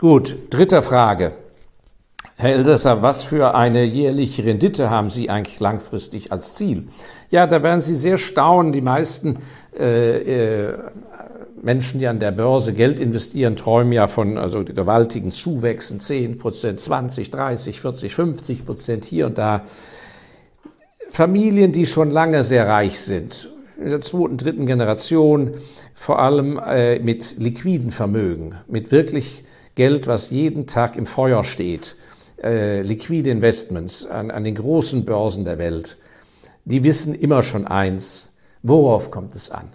Gut, 0.00 0.34
dritte 0.48 0.80
Frage. 0.80 1.32
Herr 2.36 2.54
Elsässer, 2.54 3.02
was 3.02 3.22
für 3.22 3.54
eine 3.54 3.84
jährliche 3.84 4.42
Rendite 4.46 4.88
haben 4.88 5.10
Sie 5.10 5.28
eigentlich 5.28 5.60
langfristig 5.60 6.32
als 6.32 6.54
Ziel? 6.54 6.86
Ja, 7.28 7.46
da 7.46 7.62
werden 7.62 7.82
Sie 7.82 7.94
sehr 7.94 8.16
staunen. 8.16 8.72
Die 8.72 8.80
meisten 8.80 9.40
äh, 9.78 10.68
äh, 10.68 10.78
Menschen, 11.60 12.00
die 12.00 12.06
an 12.06 12.18
der 12.18 12.30
Börse 12.30 12.72
Geld 12.72 12.98
investieren, 12.98 13.56
träumen 13.56 13.92
ja 13.92 14.06
von 14.06 14.38
also 14.38 14.64
gewaltigen 14.64 15.32
Zuwächsen, 15.32 16.00
10 16.00 16.38
Prozent, 16.38 16.80
20, 16.80 17.30
30, 17.30 17.78
40, 17.82 18.14
50 18.14 18.64
Prozent 18.64 19.04
hier 19.04 19.26
und 19.26 19.36
da. 19.36 19.64
Familien, 21.10 21.72
die 21.72 21.84
schon 21.84 22.10
lange 22.10 22.42
sehr 22.42 22.66
reich 22.66 23.00
sind, 23.00 23.50
in 23.76 23.90
der 23.90 24.00
zweiten, 24.00 24.38
dritten 24.38 24.64
Generation, 24.64 25.56
vor 25.94 26.20
allem 26.20 26.58
äh, 26.58 27.00
mit 27.00 27.34
liquiden 27.36 27.90
Vermögen, 27.90 28.54
mit 28.66 28.92
wirklich 28.92 29.44
Geld, 29.74 30.06
was 30.06 30.30
jeden 30.30 30.66
Tag 30.66 30.96
im 30.96 31.06
Feuer 31.06 31.44
steht, 31.44 31.96
äh, 32.42 32.82
liquide 32.82 33.30
Investments 33.30 34.06
an, 34.06 34.30
an 34.30 34.44
den 34.44 34.54
großen 34.54 35.04
Börsen 35.04 35.44
der 35.44 35.58
Welt, 35.58 35.98
die 36.64 36.84
wissen 36.84 37.14
immer 37.14 37.42
schon 37.42 37.66
eins, 37.66 38.32
worauf 38.62 39.10
kommt 39.10 39.34
es 39.34 39.50
an? 39.50 39.70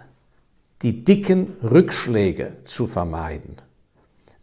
Die 0.82 1.04
dicken 1.04 1.56
Rückschläge 1.62 2.52
zu 2.64 2.86
vermeiden. 2.86 3.56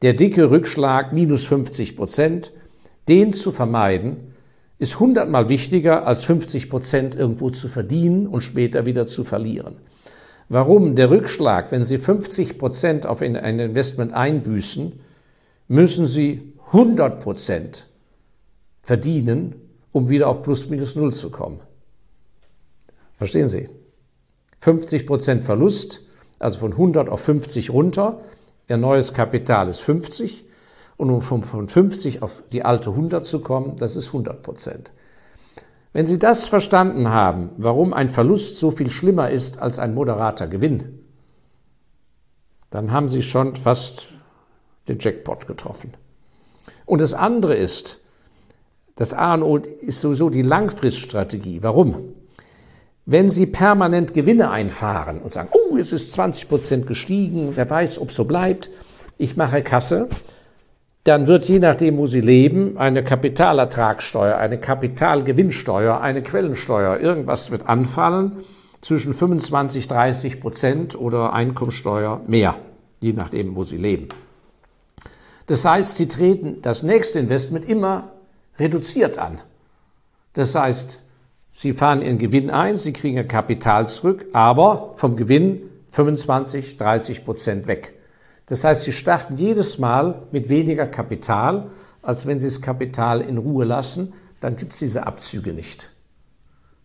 Der 0.01 0.13
dicke 0.13 0.49
Rückschlag 0.49 1.13
minus 1.13 1.45
50 1.45 1.95
Prozent, 1.95 2.51
den 3.07 3.31
zu 3.33 3.51
vermeiden, 3.51 4.33
ist 4.79 4.99
hundertmal 4.99 5.47
wichtiger, 5.47 6.05
als 6.05 6.23
50 6.23 6.69
Prozent 6.69 7.15
irgendwo 7.15 7.51
zu 7.51 7.69
verdienen 7.69 8.27
und 8.27 8.41
später 8.41 8.85
wieder 8.85 9.07
zu 9.07 9.23
verlieren. 9.23 9.75
Warum? 10.49 10.95
Der 10.95 11.09
Rückschlag, 11.09 11.71
wenn 11.71 11.85
Sie 11.85 11.97
50 11.97 12.57
Prozent 12.57 13.05
auf 13.05 13.21
ein 13.21 13.35
Investment 13.35 14.13
einbüßen, 14.13 14.99
müssen 15.67 16.07
Sie 16.07 16.53
100 16.67 17.19
Prozent 17.19 17.87
verdienen, 18.81 19.55
um 19.91 20.09
wieder 20.09 20.27
auf 20.27 20.41
plus 20.41 20.69
minus 20.69 20.95
null 20.95 21.13
zu 21.13 21.29
kommen. 21.29 21.59
Verstehen 23.17 23.47
Sie? 23.47 23.69
50 24.59 25.05
Prozent 25.05 25.43
Verlust, 25.43 26.01
also 26.39 26.59
von 26.59 26.71
100 26.71 27.09
auf 27.09 27.21
50 27.21 27.69
runter. 27.69 28.21
Ihr 28.67 28.77
neues 28.77 29.13
Kapital 29.13 29.67
ist 29.67 29.79
50 29.79 30.45
und 30.97 31.09
um 31.09 31.21
von 31.21 31.67
50 31.67 32.21
auf 32.21 32.43
die 32.51 32.63
alte 32.63 32.91
100 32.91 33.25
zu 33.25 33.39
kommen, 33.39 33.77
das 33.77 33.95
ist 33.95 34.07
100 34.07 34.41
Prozent. 34.41 34.91
Wenn 35.91 36.05
Sie 36.05 36.17
das 36.17 36.47
verstanden 36.47 37.09
haben, 37.09 37.51
warum 37.57 37.93
ein 37.93 38.09
Verlust 38.09 38.57
so 38.57 38.71
viel 38.71 38.89
schlimmer 38.89 39.29
ist 39.29 39.59
als 39.59 39.79
ein 39.79 39.93
moderater 39.93 40.47
Gewinn, 40.47 40.99
dann 42.71 42.91
haben 42.91 43.09
Sie 43.09 43.21
schon 43.21 43.55
fast 43.55 44.17
den 44.87 44.99
Jackpot 44.99 45.47
getroffen. 45.47 45.93
Und 46.85 47.01
das 47.01 47.13
andere 47.13 47.55
ist, 47.55 47.99
das 48.95 49.13
A 49.13 49.33
und 49.33 49.43
O 49.43 49.57
ist 49.57 50.01
sowieso 50.01 50.29
die 50.29 50.41
Langfriststrategie. 50.41 51.63
Warum? 51.63 52.13
Wenn 53.05 53.29
Sie 53.29 53.47
permanent 53.47 54.13
Gewinne 54.13 54.49
einfahren 54.49 55.19
und 55.19 55.31
sagen, 55.31 55.49
oh, 55.51 55.77
es 55.77 55.91
ist 55.91 56.13
20 56.13 56.47
Prozent 56.47 56.87
gestiegen, 56.87 57.53
wer 57.55 57.69
weiß, 57.69 57.99
ob 57.99 58.11
so 58.11 58.25
bleibt, 58.25 58.69
ich 59.17 59.35
mache 59.35 59.61
Kasse, 59.61 60.07
dann 61.03 61.27
wird 61.27 61.45
je 61.49 61.59
nachdem, 61.59 61.97
wo 61.97 62.07
Sie 62.07 62.21
leben, 62.21 62.77
eine 62.77 63.03
Kapitalertragssteuer, 63.03 64.37
eine 64.37 64.57
Kapitalgewinnsteuer, 64.57 65.99
eine 65.99 66.21
Quellensteuer, 66.21 66.99
irgendwas 66.99 67.51
wird 67.51 67.67
anfallen 67.67 68.43
zwischen 68.79 69.13
25, 69.13 69.87
30 69.87 70.39
Prozent 70.39 70.95
oder 70.97 71.33
Einkommensteuer 71.33 72.21
mehr, 72.27 72.55
je 73.01 73.11
nachdem, 73.11 73.55
wo 73.55 73.63
Sie 73.63 73.77
leben. 73.77 74.07
Das 75.47 75.65
heißt, 75.65 75.97
Sie 75.97 76.07
treten 76.07 76.61
das 76.61 76.83
nächste 76.83 77.19
Investment 77.19 77.67
immer 77.67 78.11
reduziert 78.57 79.17
an. 79.17 79.39
Das 80.33 80.55
heißt, 80.55 80.99
Sie 81.51 81.73
fahren 81.73 82.01
Ihren 82.01 82.17
Gewinn 82.17 82.49
ein, 82.49 82.77
Sie 82.77 82.93
kriegen 82.93 83.17
Ihr 83.17 83.27
Kapital 83.27 83.87
zurück, 83.87 84.25
aber 84.33 84.93
vom 84.95 85.15
Gewinn 85.15 85.61
25, 85.91 86.77
30 86.77 87.25
Prozent 87.25 87.67
weg. 87.67 87.93
Das 88.47 88.63
heißt, 88.63 88.83
Sie 88.83 88.91
starten 88.91 89.37
jedes 89.37 89.77
Mal 89.77 90.23
mit 90.31 90.49
weniger 90.49 90.87
Kapital, 90.87 91.69
als 92.01 92.25
wenn 92.25 92.39
Sie 92.39 92.47
das 92.47 92.61
Kapital 92.61 93.21
in 93.21 93.37
Ruhe 93.37 93.65
lassen, 93.65 94.13
dann 94.39 94.57
gibt 94.57 94.73
es 94.73 94.79
diese 94.79 95.05
Abzüge 95.05 95.53
nicht. 95.53 95.89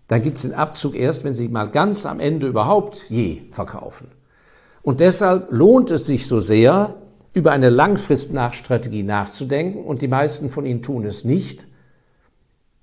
Dann 0.06 0.22
gibt 0.22 0.36
es 0.36 0.42
den 0.42 0.54
Abzug 0.54 0.94
erst, 0.94 1.24
wenn 1.24 1.34
Sie 1.34 1.48
mal 1.48 1.68
ganz 1.68 2.06
am 2.06 2.20
Ende 2.20 2.46
überhaupt 2.46 3.02
je 3.08 3.42
verkaufen. 3.50 4.08
Und 4.82 5.00
deshalb 5.00 5.50
lohnt 5.50 5.90
es 5.90 6.06
sich 6.06 6.26
so 6.26 6.40
sehr, 6.40 6.94
über 7.38 7.52
eine 7.52 7.68
Langfristnachstrategie 7.68 9.04
nachzudenken 9.04 9.84
und 9.84 10.02
die 10.02 10.08
meisten 10.08 10.50
von 10.50 10.66
Ihnen 10.66 10.82
tun 10.82 11.06
es 11.06 11.24
nicht. 11.24 11.66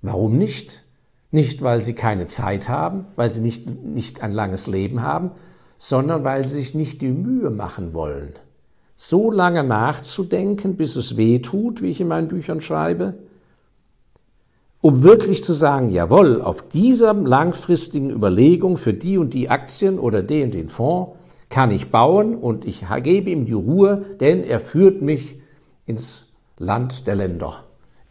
Warum 0.01 0.38
nicht? 0.38 0.81
Nicht, 1.29 1.62
weil 1.62 1.81
sie 1.81 1.93
keine 1.93 2.25
Zeit 2.25 2.69
haben, 2.69 3.07
weil 3.17 3.29
sie 3.29 3.41
nicht, 3.41 3.83
nicht 3.83 4.24
ein 4.24 4.31
langes 4.31 4.67
Leben 4.67 5.01
haben, 5.01 5.31
sondern 5.77 6.24
weil 6.24 6.47
sie 6.47 6.59
sich 6.59 6.74
nicht 6.74 7.01
die 7.01 7.09
Mühe 7.09 7.50
machen 7.50 7.93
wollen, 7.93 8.31
so 8.95 9.29
lange 9.29 9.65
nachzudenken, 9.65 10.77
bis 10.77 10.95
es 10.95 11.17
weh 11.17 11.39
tut, 11.39 11.81
wie 11.81 11.89
ich 11.89 12.00
in 12.00 12.07
meinen 12.07 12.29
Büchern 12.29 12.62
schreibe, 12.62 13.15
um 14.79 15.03
wirklich 15.03 15.43
zu 15.43 15.51
sagen, 15.51 15.89
jawohl, 15.89 16.41
auf 16.41 16.69
dieser 16.69 17.13
langfristigen 17.13 18.09
Überlegung 18.09 18.77
für 18.77 18.93
die 18.93 19.17
und 19.17 19.33
die 19.33 19.50
Aktien 19.50 20.00
oder 20.00 20.24
den 20.24 20.45
und 20.45 20.53
den 20.53 20.69
Fonds 20.69 21.17
kann 21.50 21.72
ich 21.72 21.92
bauen 21.92 22.36
und 22.36 22.66
ich 22.66 22.86
gebe 23.04 23.30
ihm 23.30 23.46
die 23.46 23.54
Ruhe, 23.54 24.06
denn 24.20 24.44
er 24.44 24.60
führt 24.60 25.02
mich 25.02 25.40
ins 25.86 26.34
Land 26.58 27.08
der 27.08 27.16
Länder, 27.16 27.64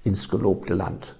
ins 0.04 0.28
gelobte 0.28 0.74
Land. 0.74 1.16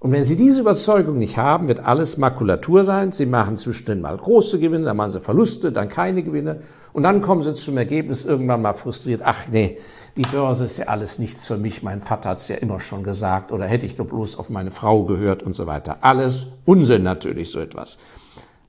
Und 0.00 0.12
wenn 0.12 0.22
Sie 0.22 0.36
diese 0.36 0.60
Überzeugung 0.60 1.18
nicht 1.18 1.38
haben, 1.38 1.66
wird 1.66 1.80
alles 1.80 2.18
Makulatur 2.18 2.84
sein. 2.84 3.10
Sie 3.10 3.26
machen 3.26 3.56
zwischendrin 3.56 4.00
mal 4.00 4.16
große 4.16 4.60
Gewinne, 4.60 4.84
dann 4.84 4.96
machen 4.96 5.10
Sie 5.10 5.20
Verluste, 5.20 5.72
dann 5.72 5.88
keine 5.88 6.22
Gewinne. 6.22 6.60
Und 6.92 7.02
dann 7.02 7.20
kommen 7.20 7.42
Sie 7.42 7.52
zum 7.54 7.76
Ergebnis 7.76 8.24
irgendwann 8.24 8.62
mal 8.62 8.74
frustriert. 8.74 9.22
Ach 9.24 9.48
nee, 9.50 9.78
die 10.16 10.22
Börse 10.22 10.66
ist 10.66 10.78
ja 10.78 10.86
alles 10.86 11.18
nichts 11.18 11.48
für 11.48 11.56
mich. 11.56 11.82
Mein 11.82 12.00
Vater 12.00 12.30
hat 12.30 12.38
es 12.38 12.46
ja 12.46 12.56
immer 12.56 12.78
schon 12.78 13.02
gesagt. 13.02 13.50
Oder 13.50 13.66
hätte 13.66 13.86
ich 13.86 13.96
doch 13.96 14.06
bloß 14.06 14.38
auf 14.38 14.50
meine 14.50 14.70
Frau 14.70 15.02
gehört 15.02 15.42
und 15.42 15.54
so 15.54 15.66
weiter. 15.66 15.98
Alles 16.02 16.46
Unsinn 16.64 17.02
natürlich, 17.02 17.50
so 17.50 17.58
etwas. 17.58 17.98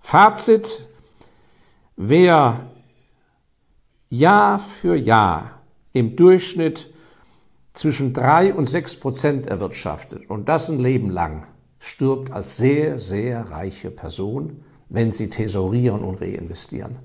Fazit, 0.02 0.88
wer 2.02 2.62
Jahr 4.10 4.60
für 4.60 4.96
Jahr 4.96 5.60
im 5.92 6.16
Durchschnitt 6.16 6.90
zwischen 7.74 8.14
drei 8.14 8.54
und 8.54 8.70
sechs 8.70 8.96
Prozent 8.96 9.48
erwirtschaftet 9.48 10.30
und 10.30 10.48
das 10.48 10.70
ein 10.70 10.80
Leben 10.80 11.10
lang, 11.10 11.46
stirbt 11.80 12.32
als 12.32 12.56
sehr, 12.56 12.98
sehr 13.00 13.52
reiche 13.52 13.92
Person, 13.92 14.64
wenn 14.88 15.12
sie 15.12 15.30
thesaurieren 15.30 16.02
und 16.02 16.22
reinvestieren. 16.22 16.96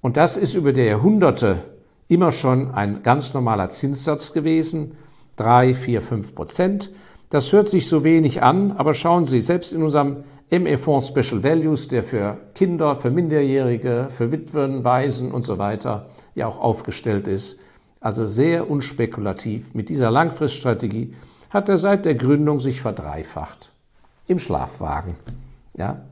Und 0.00 0.16
das 0.16 0.36
ist 0.36 0.54
über 0.54 0.72
die 0.72 0.82
Jahrhunderte 0.82 1.64
immer 2.06 2.30
schon 2.30 2.70
ein 2.70 3.02
ganz 3.02 3.34
normaler 3.34 3.68
Zinssatz 3.68 4.32
gewesen, 4.32 4.96
drei, 5.34 5.74
vier, 5.74 6.02
fünf 6.02 6.36
Prozent. 6.36 6.92
Das 7.30 7.52
hört 7.52 7.68
sich 7.68 7.88
so 7.88 8.04
wenig 8.04 8.44
an, 8.44 8.70
aber 8.70 8.94
schauen 8.94 9.24
Sie, 9.24 9.40
selbst 9.40 9.72
in 9.72 9.82
unserem 9.82 10.22
ME-Fonds 10.50 11.08
Special 11.08 11.42
Values, 11.42 11.88
der 11.88 12.04
für 12.04 12.38
Kinder, 12.54 12.94
für 12.94 13.10
Minderjährige, 13.10 14.08
für 14.10 14.30
Witwen, 14.30 14.84
Waisen 14.84 15.32
und 15.32 15.42
so 15.42 15.58
weiter 15.58 16.06
ja 16.36 16.46
auch 16.46 16.60
aufgestellt 16.60 17.26
ist, 17.26 17.58
also 18.00 18.26
sehr 18.26 18.70
unspekulativ. 18.70 19.74
Mit 19.74 19.88
dieser 19.88 20.12
Langfriststrategie 20.12 21.14
hat 21.50 21.68
er 21.68 21.76
seit 21.76 22.04
der 22.04 22.14
Gründung 22.14 22.60
sich 22.60 22.80
verdreifacht. 22.80 23.72
Im 24.28 24.38
Schlafwagen. 24.38 25.16
Ja? 25.76 26.02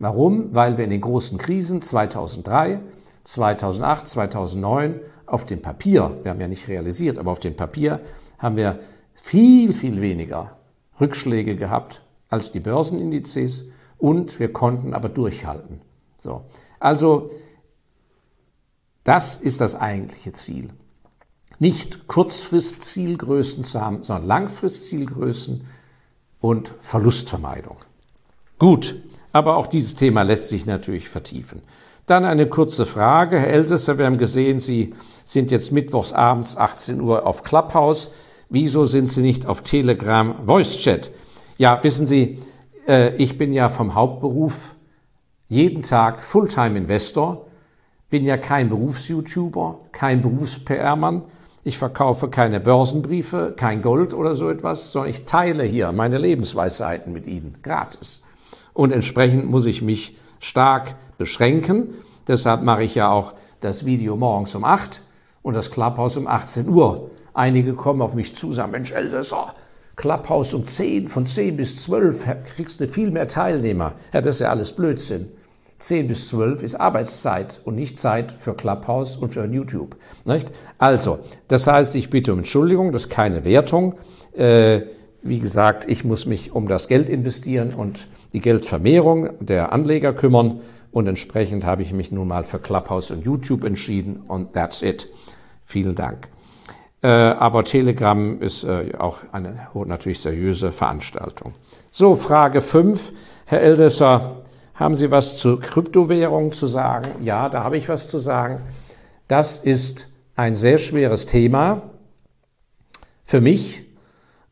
Warum? 0.00 0.52
Weil 0.52 0.78
wir 0.78 0.84
in 0.84 0.90
den 0.90 1.00
großen 1.00 1.38
Krisen 1.38 1.80
2003, 1.80 2.80
2008, 3.22 4.08
2009 4.08 5.00
auf 5.26 5.46
dem 5.46 5.62
Papier, 5.62 6.18
wir 6.22 6.32
haben 6.32 6.40
ja 6.40 6.48
nicht 6.48 6.66
realisiert, 6.66 7.18
aber 7.18 7.30
auf 7.30 7.40
dem 7.40 7.54
Papier 7.54 8.00
haben 8.38 8.56
wir 8.56 8.80
viel, 9.14 9.72
viel 9.72 10.00
weniger 10.00 10.56
Rückschläge 11.00 11.54
gehabt 11.54 12.02
als 12.28 12.50
die 12.50 12.60
Börsenindizes 12.60 13.66
und 13.98 14.38
wir 14.38 14.52
konnten 14.52 14.94
aber 14.94 15.08
durchhalten. 15.08 15.80
So. 16.18 16.44
Also, 16.78 17.30
das 19.04 19.36
ist 19.36 19.60
das 19.60 19.74
eigentliche 19.74 20.32
Ziel 20.32 20.70
nicht 21.58 22.06
Kurzfristzielgrößen 22.06 23.64
zu 23.64 23.80
haben, 23.80 24.02
sondern 24.02 24.26
Langfristzielgrößen 24.26 25.66
und 26.40 26.72
Verlustvermeidung. 26.80 27.76
Gut, 28.58 28.96
aber 29.32 29.56
auch 29.56 29.66
dieses 29.66 29.96
Thema 29.96 30.22
lässt 30.22 30.48
sich 30.48 30.66
natürlich 30.66 31.08
vertiefen. 31.08 31.62
Dann 32.06 32.24
eine 32.24 32.48
kurze 32.48 32.86
Frage. 32.86 33.38
Herr 33.38 33.48
Elsässer, 33.48 33.98
wir 33.98 34.06
haben 34.06 34.18
gesehen, 34.18 34.60
Sie 34.60 34.94
sind 35.24 35.50
jetzt 35.50 35.72
mittwochs 35.72 36.12
abends 36.12 36.56
18 36.56 37.00
Uhr 37.00 37.26
auf 37.26 37.42
Clubhouse. 37.42 38.12
Wieso 38.48 38.84
sind 38.84 39.08
Sie 39.08 39.22
nicht 39.22 39.46
auf 39.46 39.62
Telegram 39.62 40.36
Voice 40.46 40.78
Chat? 40.78 41.10
Ja, 41.58 41.82
wissen 41.82 42.06
Sie, 42.06 42.38
ich 42.86 43.36
bin 43.36 43.52
ja 43.52 43.68
vom 43.68 43.94
Hauptberuf 43.94 44.74
jeden 45.48 45.82
Tag 45.82 46.22
Fulltime 46.22 46.78
Investor, 46.78 47.46
bin 48.10 48.24
ja 48.24 48.36
kein 48.36 48.68
Berufs-YouTuber, 48.68 49.78
kein 49.92 50.22
Berufs-PR-Mann, 50.22 51.22
ich 51.64 51.78
verkaufe 51.78 52.28
keine 52.28 52.60
Börsenbriefe, 52.60 53.52
kein 53.56 53.82
Gold 53.82 54.14
oder 54.14 54.36
so 54.36 54.48
etwas, 54.48 54.92
sondern 54.92 55.10
ich 55.10 55.24
teile 55.24 55.64
hier 55.64 55.90
meine 55.90 56.16
Lebensweisheiten 56.16 57.12
mit 57.12 57.26
Ihnen, 57.26 57.58
gratis. 57.60 58.22
Und 58.72 58.92
entsprechend 58.92 59.46
muss 59.50 59.66
ich 59.66 59.82
mich 59.82 60.16
stark 60.38 60.94
beschränken. 61.18 61.88
Deshalb 62.28 62.62
mache 62.62 62.84
ich 62.84 62.94
ja 62.94 63.10
auch 63.10 63.34
das 63.60 63.84
Video 63.84 64.14
morgens 64.14 64.54
um 64.54 64.62
8 64.62 65.00
und 65.42 65.54
das 65.54 65.72
Clubhouse 65.72 66.16
um 66.16 66.28
18 66.28 66.68
Uhr. 66.68 67.10
Einige 67.34 67.74
kommen 67.74 68.00
auf 68.00 68.14
mich 68.14 68.32
zu, 68.32 68.52
sagen, 68.52 68.70
Mensch, 68.70 68.92
Elsässer, 68.92 69.52
Clubhouse 69.96 70.52
um 70.52 70.64
10, 70.64 71.08
von 71.08 71.26
10 71.26 71.56
bis 71.56 71.82
12 71.82 72.26
kriegst 72.54 72.80
du 72.80 72.86
viel 72.86 73.10
mehr 73.10 73.28
Teilnehmer. 73.28 73.94
Ja, 74.12 74.20
das 74.20 74.36
ist 74.36 74.40
ja 74.42 74.50
alles 74.50 74.72
Blödsinn. 74.72 75.28
10 75.78 76.08
bis 76.08 76.28
12 76.28 76.62
ist 76.62 76.74
Arbeitszeit 76.74 77.60
und 77.64 77.76
nicht 77.76 77.98
Zeit 77.98 78.32
für 78.32 78.54
Clubhouse 78.54 79.16
und 79.16 79.30
für 79.30 79.44
YouTube. 79.46 79.96
Nicht? 80.24 80.50
Also, 80.78 81.18
das 81.48 81.66
heißt, 81.66 81.94
ich 81.96 82.10
bitte 82.10 82.32
um 82.32 82.38
Entschuldigung, 82.38 82.92
das 82.92 83.04
ist 83.04 83.10
keine 83.10 83.44
Wertung. 83.44 83.94
Äh, 84.34 84.82
wie 85.22 85.38
gesagt, 85.38 85.88
ich 85.88 86.04
muss 86.04 86.26
mich 86.26 86.52
um 86.52 86.68
das 86.68 86.88
Geld 86.88 87.10
investieren 87.10 87.74
und 87.74 88.08
die 88.32 88.40
Geldvermehrung 88.40 89.30
der 89.40 89.72
Anleger 89.72 90.12
kümmern. 90.12 90.60
Und 90.92 91.08
entsprechend 91.08 91.64
habe 91.64 91.82
ich 91.82 91.92
mich 91.92 92.12
nun 92.12 92.28
mal 92.28 92.44
für 92.44 92.58
Clubhouse 92.58 93.10
und 93.10 93.24
YouTube 93.24 93.64
entschieden. 93.64 94.22
Und 94.28 94.54
that's 94.54 94.82
it. 94.82 95.08
Vielen 95.64 95.94
Dank. 95.94 96.28
Äh, 97.02 97.08
aber 97.08 97.64
Telegram 97.64 98.40
ist 98.40 98.64
äh, 98.64 98.92
auch 98.98 99.18
eine 99.32 99.68
natürlich 99.86 100.20
seriöse 100.20 100.72
Veranstaltung. 100.72 101.54
So, 101.90 102.14
Frage 102.16 102.60
5. 102.60 103.12
Herr 103.46 103.60
Eldesser, 103.60 104.42
haben 104.74 104.96
Sie 104.96 105.10
was 105.10 105.38
zu 105.38 105.58
Kryptowährungen 105.58 106.52
zu 106.52 106.66
sagen? 106.66 107.22
Ja, 107.22 107.48
da 107.48 107.64
habe 107.64 107.76
ich 107.76 107.88
was 107.88 108.08
zu 108.08 108.18
sagen. 108.18 108.60
Das 109.28 109.58
ist 109.58 110.10
ein 110.34 110.54
sehr 110.54 110.78
schweres 110.78 111.26
Thema 111.26 111.82
für 113.24 113.40
mich, 113.40 113.84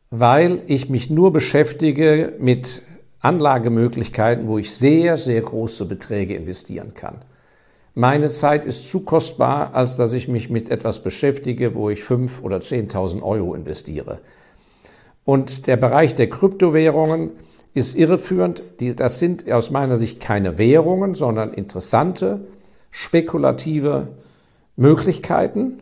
weil 0.09 0.61
ich 0.67 0.89
mich 0.89 1.09
nur 1.09 1.31
beschäftige 1.31 2.33
mit 2.39 2.81
Anlagemöglichkeiten, 3.19 4.47
wo 4.47 4.57
ich 4.57 4.73
sehr, 4.75 5.17
sehr 5.17 5.41
große 5.41 5.85
Beträge 5.85 6.35
investieren 6.35 6.93
kann. 6.93 7.17
Meine 7.97 8.27
Zeit 8.27 8.65
ist 8.65 8.89
zu 8.89 8.99
kostbar, 8.99 9.73
als 9.73 9.95
dass 9.95 10.11
ich 10.11 10.27
mich 10.27 10.49
mit 10.49 10.69
etwas 10.69 11.01
beschäftige, 11.01 11.75
wo 11.75 11.89
ich 11.89 12.03
fünf 12.03 12.43
oder 12.43 12.59
zehntausend 12.59 13.23
Euro 13.23 13.55
investiere. 13.55 14.19
Und 15.23 15.65
der 15.65 15.77
Bereich 15.77 16.13
der 16.13 16.29
Kryptowährungen 16.29 17.31
ist 17.73 17.95
irreführend. 17.95 18.63
Das 18.97 19.19
sind 19.19 19.49
aus 19.49 19.71
meiner 19.71 19.95
Sicht 19.95 20.19
keine 20.19 20.57
Währungen, 20.57 21.15
sondern 21.15 21.53
interessante, 21.53 22.41
spekulative 22.91 24.09
Möglichkeiten, 24.75 25.79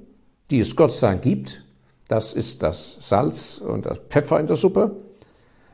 die 0.52 0.60
es 0.60 0.76
Gott 0.76 0.92
sei 0.92 1.08
Dank 1.10 1.24
gibt. 1.24 1.64
Das 2.08 2.34
ist 2.34 2.62
das 2.62 2.98
Salz 3.02 3.58
und 3.58 3.88
das 3.88 3.98
Pfeffer 4.10 4.40
in 4.40 4.46
der 4.46 4.56
Suppe. 4.56 4.96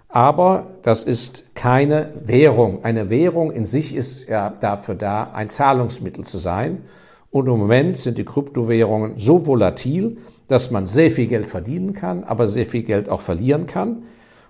Aber 0.10 0.68
das 0.82 1.04
ist 1.04 1.56
keine 1.56 2.12
Währung. 2.26 2.84
Eine 2.84 3.12
Währung 3.12 3.52
in 3.52 3.64
sich 3.64 3.96
ist 3.96 4.28
ja 4.28 4.50
dafür 4.60 4.96
da, 4.96 5.32
ein 5.34 5.50
Zahlungsmittel 5.50 6.26
zu 6.26 6.40
sein. 6.40 6.84
Und 7.32 7.48
im 7.48 7.60
Moment 7.60 7.96
sind 7.96 8.18
die 8.18 8.26
Kryptowährungen 8.26 9.20
so 9.20 9.46
volatil, 9.46 10.18
dass 10.48 10.72
man 10.72 10.88
sehr 10.88 11.12
viel 11.12 11.28
Geld 11.28 11.46
verdienen 11.46 11.94
kann, 11.94 12.24
aber 12.24 12.48
sehr 12.48 12.66
viel 12.66 12.82
Geld 12.82 13.08
auch 13.08 13.22
verlieren 13.22 13.68
kann. 13.68 14.04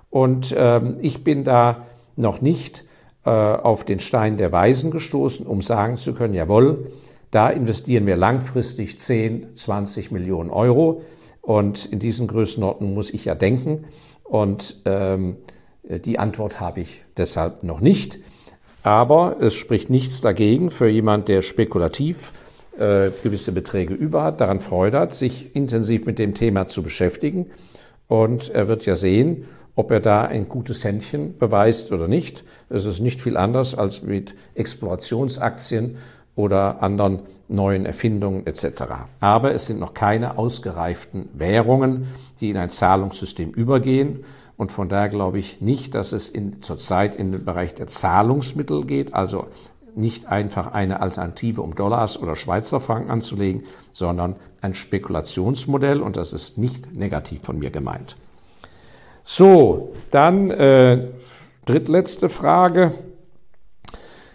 Und 0.10 0.56
ähm, 0.58 0.96
ich 1.02 1.26
bin 1.26 1.44
da 1.44 1.86
noch 2.16 2.42
nicht 2.42 2.86
äh, 3.26 3.30
auf 3.30 3.84
den 3.84 4.00
Stein 4.00 4.38
der 4.38 4.54
Weisen 4.54 4.92
gestoßen, 4.92 5.46
um 5.46 5.62
sagen 5.62 5.98
zu 5.98 6.14
können, 6.14 6.34
jawohl, 6.34 6.90
da 7.32 7.50
investieren 7.50 8.06
wir 8.06 8.16
langfristig 8.16 8.98
10, 8.98 9.56
20 9.56 10.12
Millionen 10.12 10.50
Euro. 10.50 11.02
Und 11.42 11.86
in 11.86 12.00
diesen 12.00 12.28
Größenordnungen 12.28 12.96
muss 12.96 13.14
ich 13.14 13.26
ja 13.26 13.36
denken. 13.36 13.86
Und 14.30 14.82
ähm, 14.86 15.38
die 15.84 16.20
Antwort 16.20 16.60
habe 16.60 16.82
ich 16.82 17.02
deshalb 17.18 17.64
noch 17.64 17.80
nicht. 17.80 18.20
Aber 18.84 19.38
es 19.42 19.56
spricht 19.56 19.90
nichts 19.90 20.22
dagegen 20.22 20.70
für 20.70 20.88
jemand, 20.88 21.28
der 21.28 21.42
spekulativ 21.42 22.32
äh, 22.78 23.10
gewisse 23.24 23.52
Beträge 23.52 23.96
über 23.96 24.24
hat, 24.24 24.40
daran 24.40 24.60
Freude 24.60 25.00
hat, 25.00 25.14
sich 25.14 25.56
intensiv 25.56 26.06
mit 26.06 26.20
dem 26.20 26.36
Thema 26.36 26.68
zu 26.68 26.84
beschäftigen. 26.84 27.48
Und 28.08 28.50
er 28.52 28.68
wird 28.68 28.86
ja 28.86 28.96
sehen, 28.96 29.46
ob 29.76 29.92
er 29.92 30.00
da 30.00 30.24
ein 30.24 30.48
gutes 30.48 30.84
Händchen 30.84 31.38
beweist 31.38 31.92
oder 31.92 32.08
nicht. 32.08 32.44
Es 32.70 32.86
ist 32.86 33.00
nicht 33.00 33.22
viel 33.22 33.36
anders 33.36 33.76
als 33.76 34.04
mit 34.04 34.36
Explorationsaktien 34.54 35.98
oder 36.36 36.84
anderen 36.84 37.22
neuen 37.48 37.86
Erfindungen 37.86 38.46
etc. 38.46 38.84
Aber 39.20 39.54
es 39.54 39.66
sind 39.66 39.80
noch 39.80 39.94
keine 39.94 40.38
ausgereiften 40.38 41.30
Währungen, 41.34 42.08
die 42.42 42.50
in 42.50 42.58
ein 42.58 42.70
Zahlungssystem 42.70 43.52
übergehen. 43.52 44.24
Und 44.58 44.72
von 44.72 44.90
daher 44.90 45.10
glaube 45.10 45.40
ich 45.40 45.62
nicht, 45.62 45.96
dass 45.96 46.12
es 46.12 46.30
in, 46.30 46.62
zurzeit 46.62 47.16
in 47.16 47.32
den 47.32 47.46
Bereich 47.46 47.76
der 47.76 47.88
Zahlungsmittel 47.88 48.86
geht, 48.86 49.14
also 49.14 49.48
nicht 49.96 50.28
einfach 50.28 50.74
eine 50.74 51.02
Alternative, 51.02 51.62
um 51.62 51.76
Dollars 51.76 52.20
oder 52.22 52.36
Schweizer 52.36 52.80
Franken 52.80 53.12
anzulegen, 53.12 53.64
sondern 53.92 54.36
ein 54.62 54.74
Spekulationsmodell 54.74 56.02
und 56.02 56.18
das 56.18 56.34
ist 56.34 56.58
nicht 56.58 56.94
negativ 56.94 57.42
von 57.44 57.60
mir 57.60 57.70
gemeint. 57.70 58.16
So, 59.24 59.94
dann 60.12 60.52
äh, 60.52 61.08
drittletzte 61.66 62.30
Frage. 62.30 62.92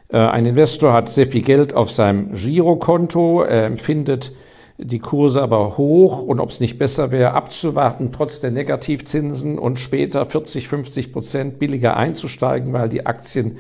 Äh, 0.09 0.19
ein 0.19 0.47
Investor 0.47 0.93
hat 0.93 1.09
sehr 1.09 1.31
viel 1.31 1.43
Geld 1.43 1.75
auf 1.75 1.90
seinem 1.90 2.35
Girokonto, 2.35 3.43
er 3.43 3.67
empfindet 3.67 4.33
die 4.79 4.99
Kurse 4.99 5.41
aber 5.41 5.77
hoch 5.77 6.23
und 6.23 6.41
ob 6.41 6.51
es 6.51 6.61
nicht 6.61 6.79
besser 6.79 7.13
wäre, 7.13 7.33
abzuwarten, 7.33 8.11
trotz 8.13 8.41
der 8.41 8.51
Negativzinsen 8.51 9.59
und 9.59 9.79
später 9.79 10.27
40, 10.27 10.69
50 10.69 11.13
Prozent 11.13 11.59
billiger 11.59 11.97
einzusteigen, 11.97 12.73
weil 12.73 12.89
die 12.89 13.07
Aktien 13.07 13.59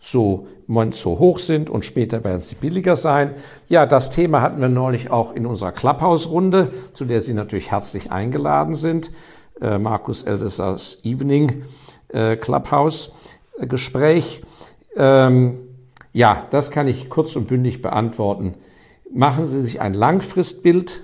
so, 0.00 0.46
so 0.92 1.18
hoch 1.18 1.38
sind 1.38 1.70
und 1.70 1.84
später 1.84 2.24
werden 2.24 2.40
sie 2.40 2.56
billiger 2.56 2.96
sein. 2.96 3.30
Ja, 3.68 3.86
das 3.86 4.10
Thema 4.10 4.42
hatten 4.42 4.60
wir 4.60 4.68
neulich 4.68 5.10
auch 5.10 5.34
in 5.34 5.46
unserer 5.46 5.72
Clubhouse-Runde, 5.72 6.70
zu 6.92 7.04
der 7.04 7.20
Sie 7.20 7.34
natürlich 7.34 7.70
herzlich 7.70 8.10
eingeladen 8.10 8.74
sind. 8.74 9.12
Äh, 9.60 9.78
Markus 9.78 10.22
Elsessers 10.22 10.98
Evening 11.04 11.64
äh, 12.08 12.36
Clubhouse-Gespräch. 12.36 14.42
Ähm, 14.96 15.58
ja, 16.12 16.46
das 16.50 16.70
kann 16.70 16.88
ich 16.88 17.08
kurz 17.08 17.36
und 17.36 17.46
bündig 17.46 17.82
beantworten. 17.82 18.54
Machen 19.12 19.46
Sie 19.46 19.60
sich 19.60 19.80
ein 19.80 19.94
Langfristbild 19.94 21.02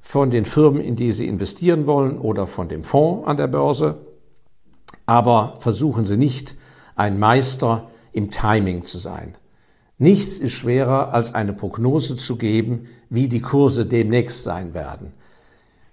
von 0.00 0.30
den 0.30 0.44
Firmen, 0.44 0.80
in 0.80 0.96
die 0.96 1.12
Sie 1.12 1.26
investieren 1.26 1.86
wollen 1.86 2.18
oder 2.18 2.46
von 2.46 2.68
dem 2.68 2.84
Fonds 2.84 3.26
an 3.26 3.36
der 3.36 3.48
Börse. 3.48 3.98
Aber 5.04 5.56
versuchen 5.58 6.04
Sie 6.04 6.16
nicht, 6.16 6.56
ein 6.94 7.18
Meister 7.18 7.90
im 8.12 8.30
Timing 8.30 8.84
zu 8.84 8.98
sein. 8.98 9.34
Nichts 9.98 10.38
ist 10.38 10.52
schwerer, 10.52 11.12
als 11.12 11.34
eine 11.34 11.52
Prognose 11.52 12.16
zu 12.16 12.36
geben, 12.36 12.86
wie 13.08 13.28
die 13.28 13.40
Kurse 13.40 13.86
demnächst 13.86 14.42
sein 14.42 14.74
werden. 14.74 15.12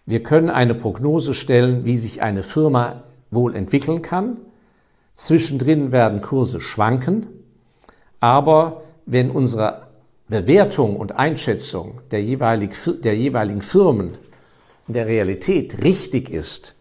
Wir 0.06 0.22
können 0.22 0.50
eine 0.50 0.76
Prognose 0.76 1.34
stellen, 1.34 1.86
wie 1.86 1.98
sich 1.98 2.22
eine 2.22 2.44
Firma 2.44 3.04
wohl 3.32 3.56
entwickeln 3.56 4.02
kann. 4.02 4.38
Zwischendrin 5.16 5.92
werden 5.92 6.22
Kurse 6.22 6.60
schwanken. 6.60 7.28
Aber 8.20 8.82
wenn 9.06 9.32
unsere 9.32 9.83
Bewertung 10.28 10.96
und 10.96 11.14
Einschätzung 11.14 12.02
der, 12.12 12.22
der 12.22 13.16
jeweiligen 13.18 13.62
Firmen 13.62 14.18
in 14.88 14.94
der 14.94 15.06
Realität 15.06 15.84
richtig 15.84 16.30
ist, 16.30 16.76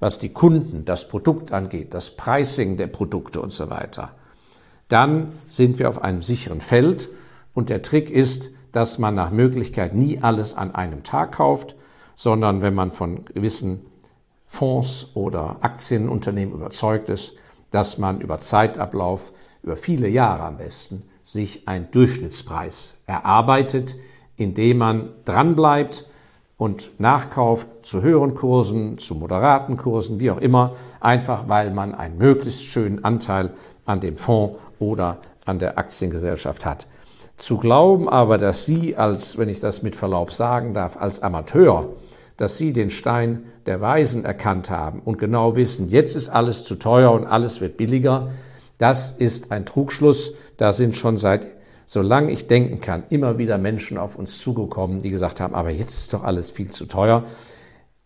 was 0.00 0.18
die 0.18 0.30
Kunden, 0.30 0.84
das 0.84 1.08
Produkt 1.08 1.52
angeht, 1.52 1.94
das 1.94 2.10
Pricing 2.10 2.76
der 2.76 2.88
Produkte 2.88 3.40
und 3.40 3.52
so 3.52 3.70
weiter, 3.70 4.14
dann 4.88 5.32
sind 5.48 5.78
wir 5.78 5.88
auf 5.88 6.02
einem 6.02 6.22
sicheren 6.22 6.60
Feld. 6.60 7.08
Und 7.54 7.70
der 7.70 7.82
Trick 7.82 8.10
ist, 8.10 8.50
dass 8.72 8.98
man 8.98 9.14
nach 9.14 9.30
Möglichkeit 9.30 9.94
nie 9.94 10.18
alles 10.20 10.54
an 10.54 10.74
einem 10.74 11.02
Tag 11.02 11.32
kauft, 11.32 11.76
sondern 12.16 12.62
wenn 12.62 12.74
man 12.74 12.90
von 12.90 13.24
gewissen 13.26 13.80
Fonds 14.46 15.08
oder 15.14 15.56
Aktienunternehmen 15.60 16.54
überzeugt 16.54 17.08
ist, 17.08 17.34
dass 17.70 17.96
man 17.96 18.20
über 18.20 18.38
Zeitablauf, 18.38 19.32
über 19.62 19.76
viele 19.76 20.08
Jahre 20.08 20.42
am 20.42 20.58
besten, 20.58 21.04
sich 21.32 21.66
ein 21.66 21.90
Durchschnittspreis 21.90 22.98
erarbeitet, 23.06 23.96
indem 24.36 24.78
man 24.78 25.10
dranbleibt 25.24 26.06
und 26.56 26.90
nachkauft 27.00 27.66
zu 27.82 28.02
höheren 28.02 28.34
Kursen, 28.34 28.98
zu 28.98 29.14
moderaten 29.14 29.76
Kursen, 29.76 30.20
wie 30.20 30.30
auch 30.30 30.38
immer, 30.38 30.74
einfach 31.00 31.48
weil 31.48 31.70
man 31.70 31.94
einen 31.94 32.18
möglichst 32.18 32.64
schönen 32.64 33.02
Anteil 33.02 33.54
an 33.84 34.00
dem 34.00 34.16
Fonds 34.16 34.58
oder 34.78 35.18
an 35.44 35.58
der 35.58 35.78
Aktiengesellschaft 35.78 36.64
hat. 36.64 36.86
Zu 37.36 37.56
glauben 37.56 38.08
aber, 38.08 38.38
dass 38.38 38.64
Sie 38.64 38.96
als, 38.96 39.38
wenn 39.38 39.48
ich 39.48 39.58
das 39.58 39.82
mit 39.82 39.96
Verlaub 39.96 40.32
sagen 40.32 40.74
darf, 40.74 40.96
als 40.96 41.22
Amateur, 41.22 41.88
dass 42.36 42.56
Sie 42.56 42.72
den 42.72 42.90
Stein 42.90 43.44
der 43.66 43.80
Weisen 43.80 44.24
erkannt 44.24 44.70
haben 44.70 45.00
und 45.00 45.18
genau 45.18 45.56
wissen, 45.56 45.88
jetzt 45.88 46.14
ist 46.14 46.28
alles 46.28 46.64
zu 46.64 46.76
teuer 46.76 47.10
und 47.12 47.26
alles 47.26 47.60
wird 47.60 47.76
billiger, 47.76 48.28
das 48.78 49.12
ist 49.12 49.52
ein 49.52 49.64
Trugschluss. 49.64 50.34
Da 50.62 50.72
sind 50.72 50.96
schon 50.96 51.16
seit, 51.16 51.48
solange 51.86 52.30
ich 52.30 52.46
denken 52.46 52.80
kann, 52.80 53.02
immer 53.10 53.36
wieder 53.36 53.58
Menschen 53.58 53.98
auf 53.98 54.14
uns 54.14 54.38
zugekommen, 54.38 55.02
die 55.02 55.10
gesagt 55.10 55.40
haben, 55.40 55.56
aber 55.56 55.70
jetzt 55.70 55.98
ist 55.98 56.12
doch 56.12 56.22
alles 56.22 56.52
viel 56.52 56.70
zu 56.70 56.86
teuer. 56.86 57.24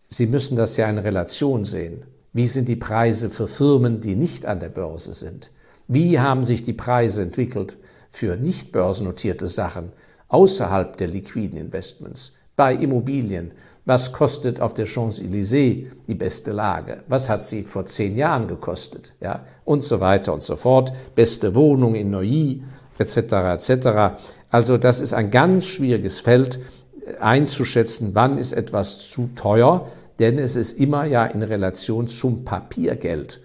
Sie 0.09 0.25
müssen 0.25 0.57
das 0.57 0.75
ja 0.75 0.89
in 0.89 0.97
Relation 0.97 1.65
sehen. 1.65 2.05
Wie 2.33 2.47
sind 2.47 2.67
die 2.67 2.75
Preise 2.75 3.29
für 3.29 3.47
Firmen, 3.47 4.01
die 4.01 4.15
nicht 4.15 4.47
an 4.47 4.59
der 4.59 4.69
Börse 4.69 5.13
sind? 5.13 5.51
Wie 5.87 6.19
haben 6.19 6.43
sich 6.43 6.63
die 6.63 6.73
Preise 6.73 7.21
entwickelt 7.21 7.77
für 8.09 8.37
nicht 8.37 8.71
börsennotierte 8.71 9.45
Sachen 9.45 9.91
außerhalb 10.27 10.97
der 10.97 11.09
liquiden 11.09 11.59
Investments? 11.59 12.33
Bei 12.55 12.73
Immobilien, 12.73 13.51
was 13.87 14.11
kostet 14.11 14.59
auf 14.59 14.73
der 14.73 14.85
Champs-Élysées 14.85 15.87
die 16.07 16.13
beste 16.13 16.51
Lage? 16.51 17.03
Was 17.07 17.29
hat 17.29 17.41
sie 17.41 17.63
vor 17.63 17.85
zehn 17.85 18.17
Jahren 18.17 18.49
gekostet? 18.49 19.13
Ja, 19.21 19.45
und 19.63 19.81
so 19.81 20.01
weiter 20.01 20.33
und 20.33 20.43
so 20.43 20.57
fort. 20.57 20.91
Beste 21.15 21.55
Wohnung 21.55 21.95
in 21.95 22.11
Neuilly 22.11 22.63
etc. 22.97 23.17
etc. 23.17 24.19
Also 24.51 24.77
das 24.77 24.99
ist 24.99 25.13
ein 25.13 25.31
ganz 25.31 25.65
schwieriges 25.65 26.19
Feld 26.19 26.59
äh, 27.05 27.17
einzuschätzen, 27.19 28.11
wann 28.13 28.37
ist 28.37 28.51
etwas 28.51 29.09
zu 29.09 29.29
teuer, 29.37 29.87
denn 30.19 30.37
es 30.37 30.57
ist 30.57 30.77
immer 30.77 31.05
ja 31.05 31.25
in 31.25 31.41
Relation 31.41 32.09
zum 32.09 32.43
Papiergeld. 32.43 33.39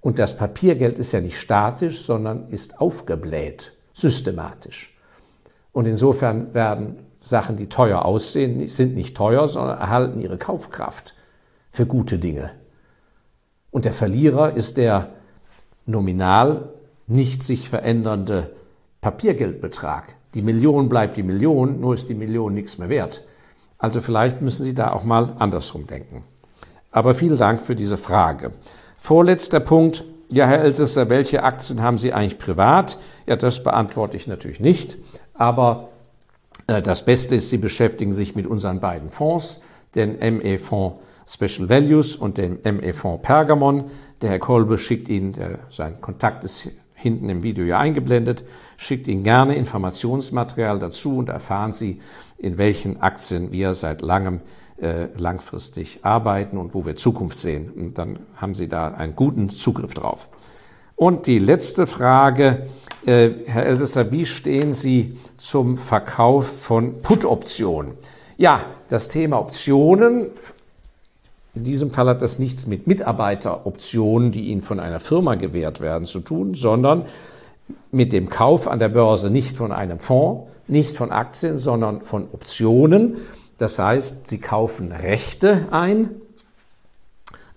Und 0.00 0.20
das 0.20 0.36
Papiergeld 0.36 1.00
ist 1.00 1.10
ja 1.10 1.20
nicht 1.20 1.36
statisch, 1.36 2.02
sondern 2.02 2.48
ist 2.50 2.80
aufgebläht, 2.80 3.72
systematisch. 3.92 4.96
Und 5.72 5.88
insofern 5.88 6.54
werden 6.54 7.09
Sachen, 7.22 7.56
die 7.56 7.68
teuer 7.68 8.04
aussehen, 8.04 8.66
sind 8.66 8.94
nicht 8.94 9.16
teuer, 9.16 9.46
sondern 9.48 9.78
erhalten 9.78 10.20
ihre 10.20 10.38
Kaufkraft 10.38 11.14
für 11.70 11.86
gute 11.86 12.18
Dinge. 12.18 12.50
Und 13.70 13.84
der 13.84 13.92
Verlierer 13.92 14.54
ist 14.54 14.76
der 14.76 15.10
nominal 15.86 16.68
nicht 17.06 17.42
sich 17.42 17.68
verändernde 17.68 18.50
Papiergeldbetrag. 19.00 20.14
Die 20.34 20.42
Million 20.42 20.88
bleibt 20.88 21.16
die 21.16 21.22
Million, 21.22 21.80
nur 21.80 21.94
ist 21.94 22.08
die 22.08 22.14
Million 22.14 22.54
nichts 22.54 22.78
mehr 22.78 22.88
wert. 22.88 23.24
Also 23.78 24.00
vielleicht 24.00 24.40
müssen 24.42 24.64
Sie 24.64 24.74
da 24.74 24.92
auch 24.92 25.04
mal 25.04 25.34
andersrum 25.38 25.86
denken. 25.86 26.22
Aber 26.92 27.14
vielen 27.14 27.38
Dank 27.38 27.60
für 27.60 27.74
diese 27.74 27.96
Frage. 27.96 28.52
Vorletzter 28.96 29.60
Punkt. 29.60 30.04
Ja, 30.30 30.46
Herr 30.46 30.60
Elsässer, 30.60 31.08
welche 31.08 31.42
Aktien 31.42 31.82
haben 31.82 31.98
Sie 31.98 32.12
eigentlich 32.12 32.38
privat? 32.38 32.98
Ja, 33.26 33.36
das 33.36 33.64
beantworte 33.64 34.16
ich 34.16 34.26
natürlich 34.26 34.60
nicht. 34.60 34.98
Aber 35.34 35.89
das 36.66 37.04
Beste 37.04 37.36
ist, 37.36 37.50
Sie 37.50 37.58
beschäftigen 37.58 38.12
sich 38.12 38.36
mit 38.36 38.46
unseren 38.46 38.80
beiden 38.80 39.10
Fonds, 39.10 39.60
den 39.94 40.18
ME-Fonds 40.18 40.96
Special 41.26 41.68
Values 41.68 42.16
und 42.16 42.38
dem 42.38 42.58
ME-Fonds 42.62 43.22
Pergamon. 43.22 43.84
Der 44.20 44.30
Herr 44.30 44.38
Kolbe 44.38 44.78
schickt 44.78 45.08
Ihnen, 45.08 45.32
der, 45.32 45.60
sein 45.70 46.00
Kontakt 46.00 46.44
ist 46.44 46.68
hinten 46.94 47.28
im 47.28 47.42
Video 47.42 47.64
ja 47.64 47.78
eingeblendet, 47.78 48.44
schickt 48.76 49.08
Ihnen 49.08 49.24
gerne 49.24 49.54
Informationsmaterial 49.56 50.78
dazu 50.78 51.16
und 51.16 51.28
erfahren 51.28 51.72
Sie, 51.72 52.00
in 52.36 52.58
welchen 52.58 53.00
Aktien 53.00 53.52
wir 53.52 53.74
seit 53.74 54.02
langem 54.02 54.40
äh, 54.80 55.06
langfristig 55.16 56.00
arbeiten 56.02 56.56
und 56.56 56.74
wo 56.74 56.84
wir 56.84 56.96
Zukunft 56.96 57.38
sehen. 57.38 57.70
Und 57.70 57.98
dann 57.98 58.18
haben 58.36 58.54
Sie 58.54 58.68
da 58.68 58.88
einen 58.88 59.14
guten 59.14 59.50
Zugriff 59.50 59.94
drauf. 59.94 60.28
Und 61.00 61.26
die 61.26 61.38
letzte 61.38 61.86
Frage, 61.86 62.66
äh, 63.06 63.30
Herr 63.46 63.64
Elsässer, 63.64 64.12
wie 64.12 64.26
stehen 64.26 64.74
Sie 64.74 65.16
zum 65.38 65.78
Verkauf 65.78 66.46
von 66.46 67.00
Put-Optionen? 67.00 67.94
Ja, 68.36 68.66
das 68.90 69.08
Thema 69.08 69.40
Optionen 69.40 70.26
in 71.54 71.64
diesem 71.64 71.90
Fall 71.90 72.06
hat 72.06 72.20
das 72.20 72.38
nichts 72.38 72.66
mit 72.66 72.86
Mitarbeiteroptionen, 72.86 74.30
die 74.30 74.48
Ihnen 74.48 74.60
von 74.60 74.78
einer 74.78 75.00
Firma 75.00 75.36
gewährt 75.36 75.80
werden, 75.80 76.04
zu 76.04 76.20
tun, 76.20 76.52
sondern 76.52 77.06
mit 77.90 78.12
dem 78.12 78.28
Kauf 78.28 78.68
an 78.68 78.78
der 78.78 78.90
Börse 78.90 79.30
nicht 79.30 79.56
von 79.56 79.72
einem 79.72 80.00
Fonds, 80.00 80.50
nicht 80.68 80.94
von 80.94 81.12
Aktien, 81.12 81.58
sondern 81.58 82.02
von 82.02 82.28
Optionen. 82.30 83.16
Das 83.56 83.78
heißt, 83.78 84.26
Sie 84.26 84.38
kaufen 84.38 84.92
Rechte 84.92 85.66
ein, 85.70 86.10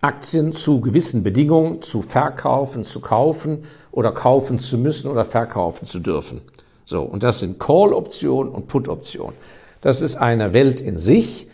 Aktien 0.03 0.51
zu 0.51 0.81
gewissen 0.81 1.23
Bedingungen 1.23 1.81
zu 1.81 2.01
verkaufen, 2.01 2.83
zu 2.83 2.99
kaufen 2.99 3.63
oder 3.91 4.11
kaufen 4.11 4.59
zu 4.59 4.77
müssen 4.77 5.09
oder 5.09 5.23
verkaufen 5.23 5.85
zu 5.85 5.99
dürfen. 5.99 6.41
So, 6.83 7.01
und 7.03 7.23
das 7.23 7.39
sind 7.39 7.57
Call-Optionen 7.57 8.51
und 8.51 8.67
Put-Optionen. 8.67 9.35
Das 9.79 10.01
ist 10.01 10.17
eine 10.17 10.51
Welt 10.51 10.81
in 10.81 10.97
sich. 10.97 11.47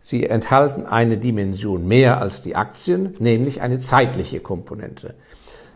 Sie 0.00 0.26
enthalten 0.26 0.86
eine 0.86 1.18
Dimension 1.18 1.86
mehr 1.86 2.22
als 2.22 2.40
die 2.40 2.56
Aktien, 2.56 3.16
nämlich 3.18 3.60
eine 3.60 3.78
zeitliche 3.80 4.40
Komponente. 4.40 5.12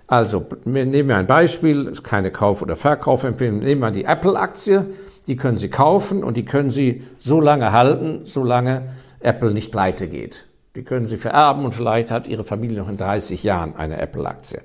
Also 0.06 0.46
nehmen 0.64 1.08
wir 1.08 1.16
ein 1.16 1.26
Beispiel, 1.26 1.86
ist 1.88 2.04
keine 2.04 2.30
Kauf- 2.30 2.62
oder 2.62 2.76
Verkaufempfehlung, 2.76 3.58
nehmen 3.58 3.82
wir 3.82 3.90
die 3.90 4.04
Apple-Aktie, 4.04 4.86
die 5.26 5.36
können 5.36 5.58
Sie 5.58 5.68
kaufen 5.68 6.24
und 6.24 6.38
die 6.38 6.46
können 6.46 6.70
Sie 6.70 7.02
so 7.18 7.40
lange 7.40 7.72
halten, 7.72 8.22
solange 8.24 8.88
Apple 9.20 9.52
nicht 9.52 9.70
pleite 9.70 10.08
geht. 10.08 10.46
Die 10.76 10.82
können 10.82 11.06
Sie 11.06 11.18
vererben 11.18 11.64
und 11.64 11.72
vielleicht 11.72 12.10
hat 12.10 12.26
Ihre 12.26 12.42
Familie 12.42 12.78
noch 12.78 12.88
in 12.88 12.96
30 12.96 13.44
Jahren 13.44 13.76
eine 13.76 14.00
Apple-Aktie. 14.00 14.60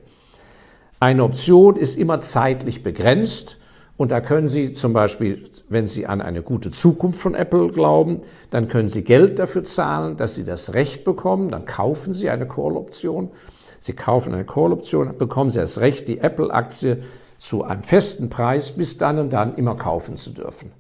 Eine 1.00 1.24
Option 1.24 1.76
ist 1.76 1.98
immer 1.98 2.20
zeitlich 2.20 2.82
begrenzt 2.82 3.60
und 3.96 4.10
da 4.12 4.20
können 4.20 4.48
Sie 4.48 4.74
zum 4.74 4.92
Beispiel, 4.92 5.50
wenn 5.70 5.86
Sie 5.86 6.08
an 6.08 6.22
eine 6.22 6.42
gute 6.42 6.72
Zukunft 6.72 7.20
von 7.20 7.36
Apple 7.36 7.68
glauben, 7.68 8.22
dann 8.50 8.70
können 8.70 8.90
Sie 8.90 9.04
Geld 9.04 9.38
dafür 9.38 9.64
zahlen, 9.64 10.18
dass 10.18 10.34
Sie 10.34 10.46
das 10.46 10.74
Recht 10.74 11.04
bekommen. 11.04 11.50
Dann 11.50 11.66
kaufen 11.66 12.14
Sie 12.14 12.30
eine 12.30 12.48
Call-Option. 12.48 13.30
Sie 13.80 13.94
kaufen 13.94 14.34
eine 14.34 14.46
Call-Option, 14.46 15.16
bekommen 15.18 15.52
Sie 15.52 15.60
das 15.60 15.80
Recht, 15.80 16.08
die 16.08 16.20
Apple-Aktie 16.20 17.04
zu 17.38 17.64
einem 17.64 17.84
festen 17.84 18.30
Preis 18.30 18.72
bis 18.72 18.98
dann 18.98 19.20
und 19.20 19.32
dann 19.32 19.56
immer 19.56 19.76
kaufen 19.76 20.18
zu 20.18 20.32
dürfen. 20.32 20.72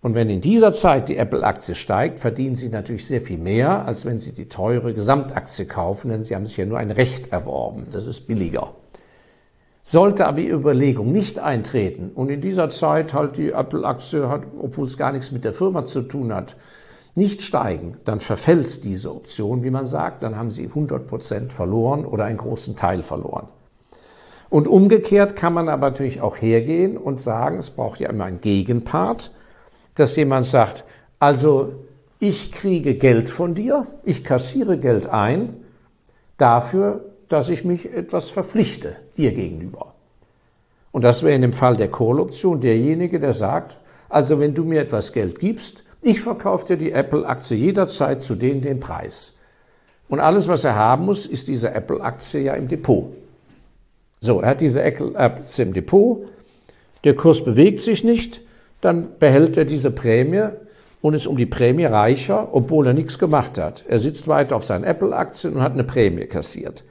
Und 0.00 0.14
wenn 0.14 0.30
in 0.30 0.40
dieser 0.40 0.72
Zeit 0.72 1.08
die 1.08 1.16
Apple-Aktie 1.16 1.74
steigt, 1.74 2.20
verdienen 2.20 2.54
Sie 2.54 2.68
natürlich 2.68 3.06
sehr 3.06 3.20
viel 3.20 3.38
mehr, 3.38 3.84
als 3.84 4.06
wenn 4.06 4.18
Sie 4.18 4.32
die 4.32 4.46
teure 4.46 4.94
Gesamtaktie 4.94 5.66
kaufen, 5.66 6.10
denn 6.10 6.22
Sie 6.22 6.36
haben 6.36 6.46
sich 6.46 6.56
ja 6.56 6.66
nur 6.66 6.78
ein 6.78 6.92
Recht 6.92 7.32
erworben. 7.32 7.88
Das 7.90 8.06
ist 8.06 8.28
billiger. 8.28 8.74
Sollte 9.82 10.26
aber 10.26 10.36
die 10.36 10.48
Überlegung 10.48 11.12
nicht 11.12 11.38
eintreten 11.38 12.10
und 12.14 12.28
in 12.28 12.40
dieser 12.40 12.68
Zeit 12.68 13.14
halt 13.14 13.38
die 13.38 13.50
Apple-Aktie 13.50 14.28
hat, 14.28 14.42
obwohl 14.60 14.86
es 14.86 14.98
gar 14.98 15.12
nichts 15.12 15.32
mit 15.32 15.44
der 15.44 15.54
Firma 15.54 15.84
zu 15.84 16.02
tun 16.02 16.32
hat, 16.32 16.56
nicht 17.14 17.42
steigen, 17.42 17.96
dann 18.04 18.20
verfällt 18.20 18.84
diese 18.84 19.12
Option, 19.12 19.64
wie 19.64 19.70
man 19.70 19.86
sagt, 19.86 20.22
dann 20.22 20.36
haben 20.36 20.50
Sie 20.52 20.66
100 20.66 21.06
Prozent 21.06 21.52
verloren 21.52 22.04
oder 22.04 22.26
einen 22.26 22.38
großen 22.38 22.76
Teil 22.76 23.02
verloren. 23.02 23.48
Und 24.50 24.68
umgekehrt 24.68 25.34
kann 25.34 25.54
man 25.54 25.68
aber 25.68 25.90
natürlich 25.90 26.20
auch 26.20 26.36
hergehen 26.36 26.96
und 26.96 27.20
sagen, 27.20 27.58
es 27.58 27.70
braucht 27.70 27.98
ja 27.98 28.08
immer 28.10 28.24
einen 28.24 28.40
Gegenpart, 28.40 29.32
dass 29.98 30.16
jemand 30.16 30.46
sagt, 30.46 30.84
also 31.18 31.72
ich 32.20 32.52
kriege 32.52 32.94
Geld 32.94 33.28
von 33.28 33.54
dir, 33.54 33.86
ich 34.04 34.24
kassiere 34.24 34.78
Geld 34.78 35.06
ein 35.06 35.56
dafür, 36.36 37.04
dass 37.28 37.48
ich 37.48 37.64
mich 37.64 37.92
etwas 37.92 38.30
verpflichte 38.30 38.96
dir 39.16 39.32
gegenüber. 39.32 39.94
Und 40.92 41.02
das 41.02 41.22
wäre 41.22 41.34
in 41.34 41.42
dem 41.42 41.52
Fall 41.52 41.76
der 41.76 41.90
Call-Option 41.90 42.60
derjenige, 42.60 43.20
der 43.20 43.32
sagt, 43.32 43.76
also 44.08 44.40
wenn 44.40 44.54
du 44.54 44.64
mir 44.64 44.80
etwas 44.80 45.12
Geld 45.12 45.38
gibst, 45.38 45.84
ich 46.00 46.20
verkaufe 46.20 46.66
dir 46.66 46.76
die 46.76 46.92
Apple-Aktie 46.92 47.56
jederzeit 47.56 48.22
zu 48.22 48.34
dem 48.34 48.62
den 48.62 48.80
Preis. 48.80 49.34
Und 50.08 50.20
alles, 50.20 50.48
was 50.48 50.64
er 50.64 50.76
haben 50.76 51.04
muss, 51.04 51.26
ist 51.26 51.48
diese 51.48 51.72
Apple-Aktie 51.72 52.40
ja 52.40 52.54
im 52.54 52.68
Depot. 52.68 53.12
So, 54.20 54.40
er 54.40 54.50
hat 54.50 54.60
diese 54.60 54.82
Apple-Aktie 54.82 55.64
im 55.64 55.74
Depot, 55.74 56.26
der 57.04 57.14
Kurs 57.14 57.44
bewegt 57.44 57.80
sich 57.80 58.02
nicht, 58.02 58.40
dann 58.80 59.18
behält 59.18 59.56
er 59.56 59.64
diese 59.64 59.90
Prämie 59.90 60.48
und 61.00 61.14
ist 61.14 61.26
um 61.26 61.36
die 61.36 61.46
Prämie 61.46 61.84
reicher, 61.84 62.48
obwohl 62.52 62.86
er 62.86 62.94
nichts 62.94 63.18
gemacht 63.18 63.58
hat. 63.58 63.84
Er 63.88 63.98
sitzt 63.98 64.28
weiter 64.28 64.56
auf 64.56 64.64
seinen 64.64 64.84
Apple-Aktien 64.84 65.54
und 65.54 65.62
hat 65.62 65.72
eine 65.72 65.84
Prämie 65.84 66.26
kassiert. 66.26 66.84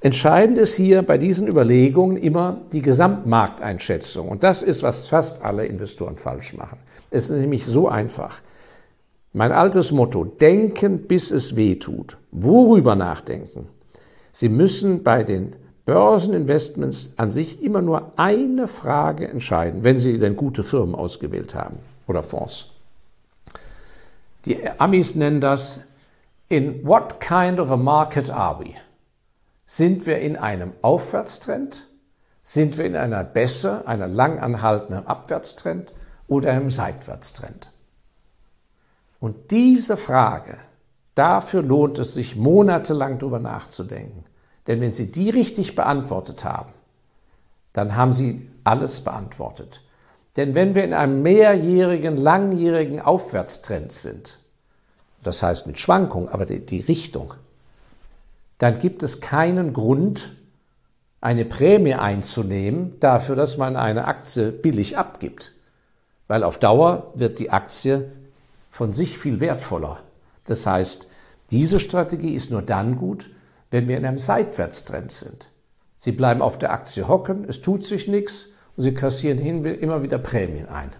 Entscheidend 0.00 0.58
ist 0.58 0.76
hier 0.76 1.02
bei 1.02 1.18
diesen 1.18 1.48
Überlegungen 1.48 2.16
immer 2.16 2.60
die 2.72 2.82
Gesamtmarkteinschätzung. 2.82 4.28
Und 4.28 4.42
das 4.42 4.62
ist, 4.62 4.82
was 4.82 5.08
fast 5.08 5.42
alle 5.42 5.66
Investoren 5.66 6.16
falsch 6.16 6.54
machen. 6.54 6.78
Es 7.10 7.30
ist 7.30 7.40
nämlich 7.40 7.64
so 7.64 7.88
einfach. 7.88 8.40
Mein 9.32 9.52
altes 9.52 9.92
Motto, 9.92 10.24
denken 10.24 11.08
bis 11.08 11.30
es 11.30 11.56
weh 11.56 11.76
tut. 11.76 12.18
Worüber 12.30 12.94
nachdenken? 12.94 13.66
Sie 14.32 14.48
müssen 14.48 15.02
bei 15.02 15.24
den 15.24 15.56
Börseninvestments 15.86 17.12
an 17.16 17.30
sich 17.30 17.62
immer 17.62 17.80
nur 17.80 18.12
eine 18.16 18.66
Frage 18.66 19.28
entscheiden, 19.28 19.84
wenn 19.84 19.96
Sie 19.96 20.18
denn 20.18 20.36
gute 20.36 20.64
Firmen 20.64 20.96
ausgewählt 20.96 21.54
haben 21.54 21.78
oder 22.08 22.24
Fonds. 22.24 22.66
Die 24.44 24.68
Amis 24.78 25.14
nennen 25.14 25.40
das, 25.40 25.80
in 26.48 26.84
what 26.84 27.20
kind 27.20 27.58
of 27.60 27.70
a 27.70 27.76
market 27.76 28.30
are 28.30 28.60
we? 28.60 28.74
Sind 29.64 30.06
wir 30.06 30.18
in 30.18 30.36
einem 30.36 30.72
Aufwärtstrend? 30.82 31.86
Sind 32.42 32.78
wir 32.78 32.84
in 32.84 32.94
einer 32.94 33.24
Bässe, 33.24 33.86
einer 33.86 34.06
lang 34.06 34.38
anhaltenden 34.38 35.06
Abwärtstrend 35.06 35.92
oder 36.28 36.50
einem 36.50 36.70
Seitwärtstrend? 36.70 37.70
Und 39.18 39.50
diese 39.50 39.96
Frage, 39.96 40.58
dafür 41.14 41.62
lohnt 41.62 41.98
es 41.98 42.14
sich 42.14 42.36
monatelang 42.36 43.18
drüber 43.18 43.38
nachzudenken. 43.38 44.25
Denn 44.66 44.80
wenn 44.80 44.92
Sie 44.92 45.10
die 45.12 45.30
richtig 45.30 45.74
beantwortet 45.74 46.44
haben, 46.44 46.72
dann 47.72 47.94
haben 47.94 48.12
Sie 48.12 48.48
alles 48.64 49.02
beantwortet. 49.02 49.82
Denn 50.36 50.54
wenn 50.54 50.74
wir 50.74 50.84
in 50.84 50.92
einem 50.92 51.22
mehrjährigen, 51.22 52.16
langjährigen 52.16 53.00
Aufwärtstrend 53.00 53.92
sind, 53.92 54.38
das 55.22 55.42
heißt 55.42 55.66
mit 55.66 55.78
Schwankung, 55.78 56.28
aber 56.28 56.46
die, 56.46 56.64
die 56.64 56.80
Richtung, 56.80 57.34
dann 58.58 58.78
gibt 58.78 59.02
es 59.02 59.20
keinen 59.20 59.72
Grund, 59.72 60.32
eine 61.20 61.44
Prämie 61.44 61.94
einzunehmen 61.94 63.00
dafür, 63.00 63.36
dass 63.36 63.56
man 63.56 63.76
eine 63.76 64.04
Aktie 64.04 64.52
billig 64.52 64.96
abgibt. 64.96 65.52
Weil 66.28 66.44
auf 66.44 66.58
Dauer 66.58 67.12
wird 67.14 67.38
die 67.38 67.50
Aktie 67.50 68.12
von 68.70 68.92
sich 68.92 69.18
viel 69.18 69.40
wertvoller. 69.40 70.00
Das 70.44 70.66
heißt, 70.66 71.08
diese 71.50 71.80
Strategie 71.80 72.34
ist 72.34 72.50
nur 72.50 72.62
dann 72.62 72.96
gut, 72.96 73.30
wenn 73.70 73.88
wir 73.88 73.96
in 73.96 74.04
einem 74.04 74.18
Seitwärtstrend 74.18 75.12
sind. 75.12 75.48
Sie 75.98 76.12
bleiben 76.12 76.42
auf 76.42 76.58
der 76.58 76.72
Aktie 76.72 77.08
hocken, 77.08 77.44
es 77.48 77.60
tut 77.60 77.84
sich 77.84 78.06
nichts 78.06 78.50
und 78.76 78.82
Sie 78.82 78.94
kassieren 78.94 79.38
hin, 79.38 79.64
immer 79.64 80.02
wieder 80.02 80.18
Prämien 80.18 80.68
ein. 80.68 80.90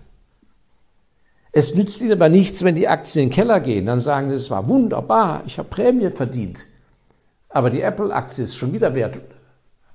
Es 1.53 1.75
nützt 1.75 2.01
Ihnen 2.01 2.13
aber 2.13 2.29
nichts, 2.29 2.65
wenn 2.65 2.75
die 2.75 2.89
Aktien 2.89 3.25
in 3.25 3.29
den 3.31 3.35
Keller 3.35 3.61
gehen. 3.61 3.87
Dann 3.87 4.01
sagen 4.01 4.29
Sie, 4.29 4.35
es 4.35 4.51
war 4.51 4.69
wunderbar, 4.69 5.43
ich 5.47 5.59
habe 5.59 5.69
Prämie 5.69 6.11
verdient. 6.11 6.67
Aber 7.49 7.71
die 7.71 7.81
Apple-Aktie 7.81 8.45
ist 8.45 8.57
schon 8.57 8.73
wieder 8.73 8.95
wert, 8.95 9.21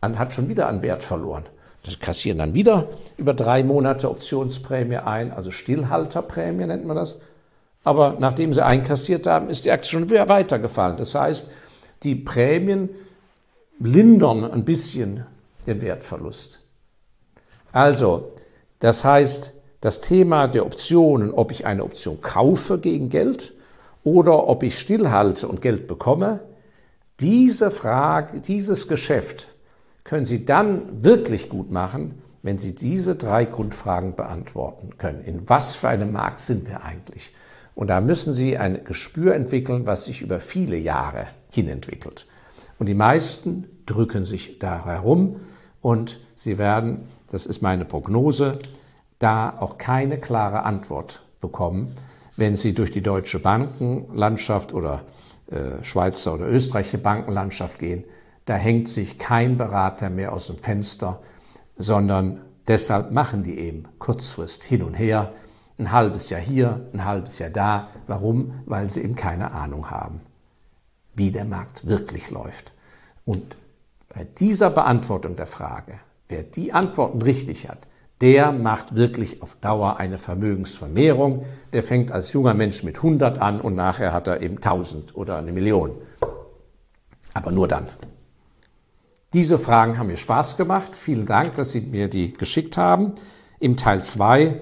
hat 0.02 0.34
schon 0.34 0.50
wieder 0.50 0.68
an 0.68 0.82
Wert 0.82 1.04
verloren. 1.04 1.46
Das 1.84 2.00
kassieren 2.00 2.38
dann 2.38 2.54
wieder 2.54 2.88
über 3.18 3.34
drei 3.34 3.64
Monate 3.64 4.10
Optionsprämie 4.10 4.98
ein, 4.98 5.32
also 5.32 5.52
Stillhalterprämie 5.52 6.66
nennt 6.66 6.86
man 6.86 6.96
das. 6.96 7.20
Aber 7.84 8.18
nachdem 8.20 8.54
sie 8.54 8.64
einkassiert 8.64 9.26
haben, 9.26 9.50
ist 9.50 9.66
die 9.66 9.72
Aktie 9.72 9.90
schon 9.90 10.10
wieder 10.10 10.30
weitergefallen. 10.30 10.98
Das 10.98 11.16
heißt, 11.16 11.50
die 12.04 12.16
Prämien 12.16 12.90
lindern 13.80 14.44
ein 14.44 14.64
bisschen 14.64 15.26
den 15.68 15.82
Wertverlust. 15.82 16.62
Also, 17.72 18.34
das 18.80 19.04
heißt, 19.06 19.54
das 19.82 20.02
Thema 20.02 20.48
der 20.48 20.66
Optionen, 20.66 21.32
ob 21.32 21.52
ich 21.52 21.66
eine 21.66 21.84
Option 21.84 22.22
kaufe 22.22 22.78
gegen 22.80 23.10
Geld 23.10 23.54
oder 24.04 24.48
ob 24.48 24.64
ich 24.64 24.80
stillhalte 24.80 25.48
und 25.48 25.62
Geld 25.62 25.88
bekomme, 25.88 26.42
diese 27.20 27.72
Frage, 27.72 28.42
dieses 28.42 28.88
Geschäft 28.88 29.48
können 30.04 30.26
Sie 30.26 30.46
dann 30.46 31.04
wirklich 31.04 31.50
gut 31.50 31.72
machen, 31.72 32.22
wenn 32.42 32.58
Sie 32.58 32.76
diese 32.76 33.16
drei 33.16 33.46
Grundfragen 33.46 34.16
beantworten 34.16 34.98
können. 34.98 35.24
In 35.24 35.48
was 35.48 35.76
für 35.76 35.90
einem 35.90 36.12
Markt 36.12 36.40
sind 36.40 36.68
wir 36.68 36.84
eigentlich? 36.84 37.32
Und 37.76 37.88
da 37.88 38.02
müssen 38.02 38.34
Sie 38.34 38.58
ein 38.58 38.84
Gespür 38.84 39.36
entwickeln, 39.36 39.88
was 39.88 40.06
sich 40.06 40.22
über 40.22 40.40
viele 40.40 40.78
Jahre 40.78 41.28
hin 41.50 41.68
entwickelt. 41.68 42.28
Und 42.80 42.88
die 42.88 42.94
meisten 42.96 43.66
drücken 43.86 44.26
sich 44.26 44.60
da 44.60 44.86
herum 44.86 45.36
und 45.82 46.20
sie 46.36 46.58
werden, 46.58 47.08
das 47.30 47.46
ist 47.46 47.62
meine 47.62 47.86
Prognose, 47.86 48.58
da 49.20 49.58
auch 49.60 49.78
keine 49.78 50.18
klare 50.18 50.64
Antwort 50.64 51.22
bekommen, 51.42 51.96
wenn 52.38 52.56
sie 52.56 52.74
durch 52.74 52.92
die 52.92 53.02
deutsche 53.02 53.40
Bankenlandschaft 53.40 54.74
oder 54.74 55.04
äh, 55.52 55.84
Schweizer 55.84 56.34
oder 56.34 56.48
österreichische 56.48 56.98
Bankenlandschaft 56.98 57.78
gehen. 57.78 58.04
Da 58.46 58.56
hängt 58.56 58.90
sich 58.90 59.20
kein 59.20 59.58
Berater 59.58 60.10
mehr 60.10 60.34
aus 60.34 60.48
dem 60.48 60.58
Fenster, 60.58 61.22
sondern 61.76 62.42
deshalb 62.68 63.12
machen 63.12 63.44
die 63.44 63.60
eben 63.60 63.84
Kurzfrist 64.00 64.64
hin 64.64 64.82
und 64.82 64.96
her, 64.96 65.34
ein 65.78 65.92
halbes 65.92 66.30
Jahr 66.30 66.42
hier, 66.42 66.82
ein 66.94 67.06
halbes 67.06 67.40
Jahr 67.40 67.50
da. 67.50 67.90
Warum? 68.08 68.62
Weil 68.66 68.90
sie 68.90 69.02
eben 69.02 69.16
keine 69.16 69.52
Ahnung 69.52 69.90
haben, 69.90 70.22
wie 71.16 71.32
der 71.32 71.46
Markt 71.46 71.88
wirklich 71.88 72.30
läuft. 72.32 72.74
Und 73.26 73.56
bei 74.14 74.26
dieser 74.38 74.70
Beantwortung 74.70 75.36
der 75.36 75.48
Frage, 75.48 75.94
wer 76.30 76.44
die 76.44 76.74
Antworten 76.74 77.22
richtig 77.22 77.70
hat, 77.70 77.88
der 78.22 78.52
macht 78.52 78.96
wirklich 78.96 79.42
auf 79.42 79.56
Dauer 79.62 79.98
eine 79.98 80.20
Vermögensvermehrung. 80.20 81.44
Der 81.74 81.82
fängt 81.82 82.12
als 82.12 82.32
junger 82.34 82.54
Mensch 82.54 82.84
mit 82.84 82.98
100 82.98 83.40
an 83.40 83.60
und 83.60 83.76
nachher 83.76 84.14
hat 84.14 84.28
er 84.28 84.42
eben 84.42 84.58
1000 84.58 85.16
oder 85.16 85.38
eine 85.38 85.52
Million. 85.52 85.92
Aber 87.34 87.52
nur 87.52 87.68
dann. 87.68 87.88
Diese 89.34 89.58
Fragen 89.58 89.98
haben 89.98 90.08
mir 90.08 90.18
Spaß 90.18 90.58
gemacht. 90.58 90.96
Vielen 90.96 91.26
Dank, 91.26 91.56
dass 91.56 91.72
Sie 91.72 91.82
mir 91.82 92.10
die 92.10 92.34
geschickt 92.34 92.78
haben. 92.78 93.14
Im 93.60 93.78
Teil 93.78 94.04
2 94.04 94.60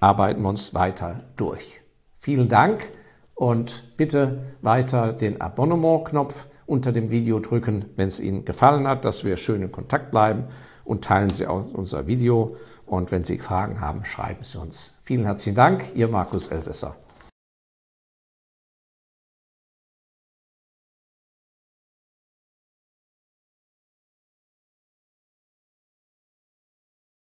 arbeiten 0.00 0.42
wir 0.42 0.48
uns 0.48 0.74
weiter 0.74 1.24
durch. 1.36 1.80
Vielen 2.18 2.48
Dank 2.48 2.90
und 3.34 3.96
bitte 3.96 4.54
weiter 4.62 5.12
den 5.12 5.40
Abonnement-Knopf 5.40 6.46
unter 6.66 6.92
dem 6.92 7.10
Video 7.10 7.38
drücken, 7.38 7.86
wenn 7.96 8.08
es 8.08 8.20
Ihnen 8.20 8.44
gefallen 8.44 8.88
hat, 8.88 9.04
dass 9.04 9.24
wir 9.24 9.36
schön 9.36 9.62
in 9.62 9.72
Kontakt 9.72 10.10
bleiben 10.10 10.44
und 10.84 11.04
teilen 11.04 11.30
Sie 11.30 11.46
auch 11.46 11.66
unser 11.72 12.06
Video. 12.06 12.56
Und 12.86 13.10
wenn 13.10 13.24
Sie 13.24 13.38
Fragen 13.38 13.80
haben, 13.80 14.04
schreiben 14.04 14.44
Sie 14.44 14.58
uns. 14.58 14.94
Vielen 15.02 15.24
herzlichen 15.24 15.56
Dank, 15.56 15.84
Ihr 15.94 16.08
Markus 16.08 16.48
Elsässer. 16.48 16.96